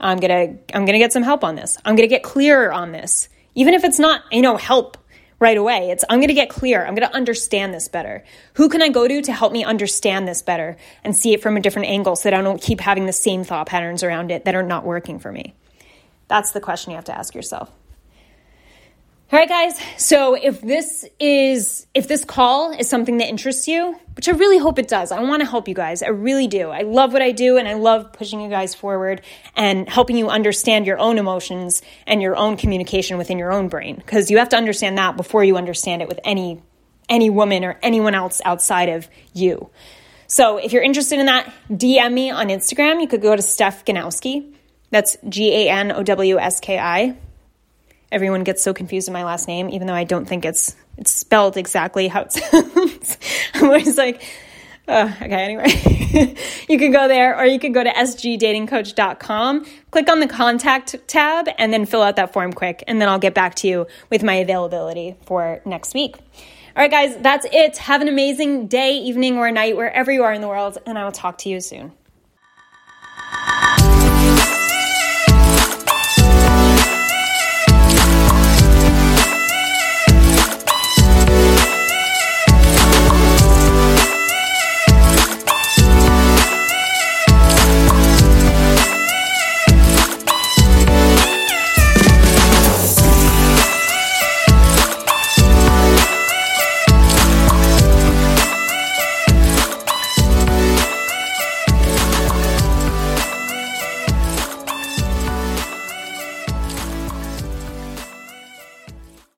I'm 0.00 0.18
going 0.18 0.30
to, 0.30 0.76
I'm 0.76 0.84
going 0.84 0.94
to 0.94 0.98
get 0.98 1.12
some 1.12 1.22
help 1.22 1.44
on 1.44 1.56
this. 1.56 1.78
I'm 1.84 1.96
going 1.96 2.08
to 2.08 2.14
get 2.14 2.22
clearer 2.22 2.72
on 2.72 2.92
this. 2.92 3.28
Even 3.54 3.74
if 3.74 3.84
it's 3.84 3.98
not, 3.98 4.22
you 4.30 4.42
know, 4.42 4.56
help 4.56 4.96
right 5.40 5.56
away. 5.56 5.90
It's, 5.90 6.04
I'm 6.08 6.18
going 6.18 6.28
to 6.28 6.34
get 6.34 6.50
clear. 6.50 6.84
I'm 6.84 6.94
going 6.94 7.08
to 7.08 7.14
understand 7.14 7.72
this 7.72 7.88
better. 7.88 8.24
Who 8.54 8.68
can 8.68 8.82
I 8.82 8.88
go 8.88 9.06
to 9.06 9.22
to 9.22 9.32
help 9.32 9.52
me 9.52 9.64
understand 9.64 10.26
this 10.26 10.42
better 10.42 10.76
and 11.04 11.16
see 11.16 11.32
it 11.32 11.42
from 11.42 11.56
a 11.56 11.60
different 11.60 11.88
angle 11.88 12.16
so 12.16 12.30
that 12.30 12.38
I 12.38 12.42
don't 12.42 12.60
keep 12.60 12.80
having 12.80 13.06
the 13.06 13.12
same 13.12 13.44
thought 13.44 13.66
patterns 13.66 14.02
around 14.02 14.30
it 14.30 14.44
that 14.44 14.54
are 14.54 14.62
not 14.62 14.84
working 14.84 15.18
for 15.18 15.30
me? 15.30 15.54
That's 16.26 16.52
the 16.52 16.60
question 16.60 16.90
you 16.90 16.96
have 16.96 17.04
to 17.06 17.16
ask 17.16 17.34
yourself. 17.34 17.70
All 19.30 19.38
right, 19.38 19.46
guys. 19.46 19.78
So 19.98 20.36
if 20.36 20.62
this 20.62 21.04
is, 21.20 21.86
if 21.92 22.08
this 22.08 22.24
call 22.24 22.70
is 22.70 22.88
something 22.88 23.18
that 23.18 23.28
interests 23.28 23.68
you, 23.68 23.94
which 24.16 24.26
I 24.26 24.32
really 24.32 24.56
hope 24.56 24.78
it 24.78 24.88
does, 24.88 25.12
I 25.12 25.20
want 25.20 25.42
to 25.42 25.46
help 25.46 25.68
you 25.68 25.74
guys. 25.74 26.02
I 26.02 26.08
really 26.08 26.46
do. 26.46 26.70
I 26.70 26.80
love 26.80 27.12
what 27.12 27.20
I 27.20 27.32
do 27.32 27.58
and 27.58 27.68
I 27.68 27.74
love 27.74 28.14
pushing 28.14 28.40
you 28.40 28.48
guys 28.48 28.74
forward 28.74 29.20
and 29.54 29.86
helping 29.86 30.16
you 30.16 30.30
understand 30.30 30.86
your 30.86 30.98
own 30.98 31.18
emotions 31.18 31.82
and 32.06 32.22
your 32.22 32.36
own 32.36 32.56
communication 32.56 33.18
within 33.18 33.36
your 33.38 33.52
own 33.52 33.68
brain. 33.68 33.96
Because 33.96 34.30
you 34.30 34.38
have 34.38 34.48
to 34.48 34.56
understand 34.56 34.96
that 34.96 35.18
before 35.18 35.44
you 35.44 35.58
understand 35.58 36.00
it 36.00 36.08
with 36.08 36.20
any, 36.24 36.62
any 37.10 37.28
woman 37.28 37.66
or 37.66 37.78
anyone 37.82 38.14
else 38.14 38.40
outside 38.46 38.88
of 38.88 39.10
you. 39.34 39.68
So 40.26 40.56
if 40.56 40.72
you're 40.72 40.82
interested 40.82 41.18
in 41.18 41.26
that, 41.26 41.52
DM 41.70 42.14
me 42.14 42.30
on 42.30 42.48
Instagram. 42.48 43.02
You 43.02 43.06
could 43.06 43.20
go 43.20 43.36
to 43.36 43.42
Steph 43.42 43.84
Ganowski. 43.84 44.54
That's 44.90 45.18
G 45.28 45.52
A 45.54 45.68
N 45.68 45.92
O 45.92 46.02
W 46.02 46.38
S 46.38 46.60
K 46.60 46.78
I 46.78 47.18
everyone 48.10 48.44
gets 48.44 48.62
so 48.62 48.72
confused 48.74 49.08
in 49.08 49.14
my 49.14 49.24
last 49.24 49.48
name, 49.48 49.68
even 49.70 49.86
though 49.86 49.94
I 49.94 50.04
don't 50.04 50.26
think 50.26 50.44
it's 50.44 50.74
it's 50.96 51.10
spelled 51.10 51.56
exactly 51.56 52.08
how 52.08 52.22
it 52.22 52.32
sounds. 52.32 53.18
I'm 53.54 53.64
always 53.64 53.96
like, 53.96 54.22
uh, 54.88 55.12
okay, 55.22 55.32
anyway. 55.32 56.34
you 56.68 56.78
can 56.78 56.90
go 56.90 57.06
there 57.06 57.38
or 57.38 57.44
you 57.44 57.58
can 57.58 57.72
go 57.72 57.84
to 57.84 57.90
sgdatingcoach.com, 57.90 59.66
click 59.90 60.10
on 60.10 60.20
the 60.20 60.26
contact 60.26 60.96
tab, 61.06 61.48
and 61.58 61.72
then 61.72 61.86
fill 61.86 62.02
out 62.02 62.16
that 62.16 62.32
form 62.32 62.52
quick. 62.52 62.82
And 62.86 63.00
then 63.00 63.08
I'll 63.08 63.18
get 63.18 63.34
back 63.34 63.54
to 63.56 63.68
you 63.68 63.86
with 64.10 64.22
my 64.22 64.34
availability 64.34 65.16
for 65.26 65.60
next 65.64 65.94
week. 65.94 66.16
All 66.16 66.84
right, 66.84 66.90
guys, 66.90 67.16
that's 67.18 67.46
it. 67.52 67.76
Have 67.78 68.02
an 68.02 68.08
amazing 68.08 68.68
day, 68.68 68.92
evening, 68.98 69.36
or 69.36 69.50
night, 69.50 69.76
wherever 69.76 70.12
you 70.12 70.22
are 70.22 70.32
in 70.32 70.40
the 70.40 70.48
world, 70.48 70.78
and 70.86 70.96
I 70.96 71.04
will 71.04 71.12
talk 71.12 71.38
to 71.38 71.48
you 71.48 71.60
soon. 71.60 71.92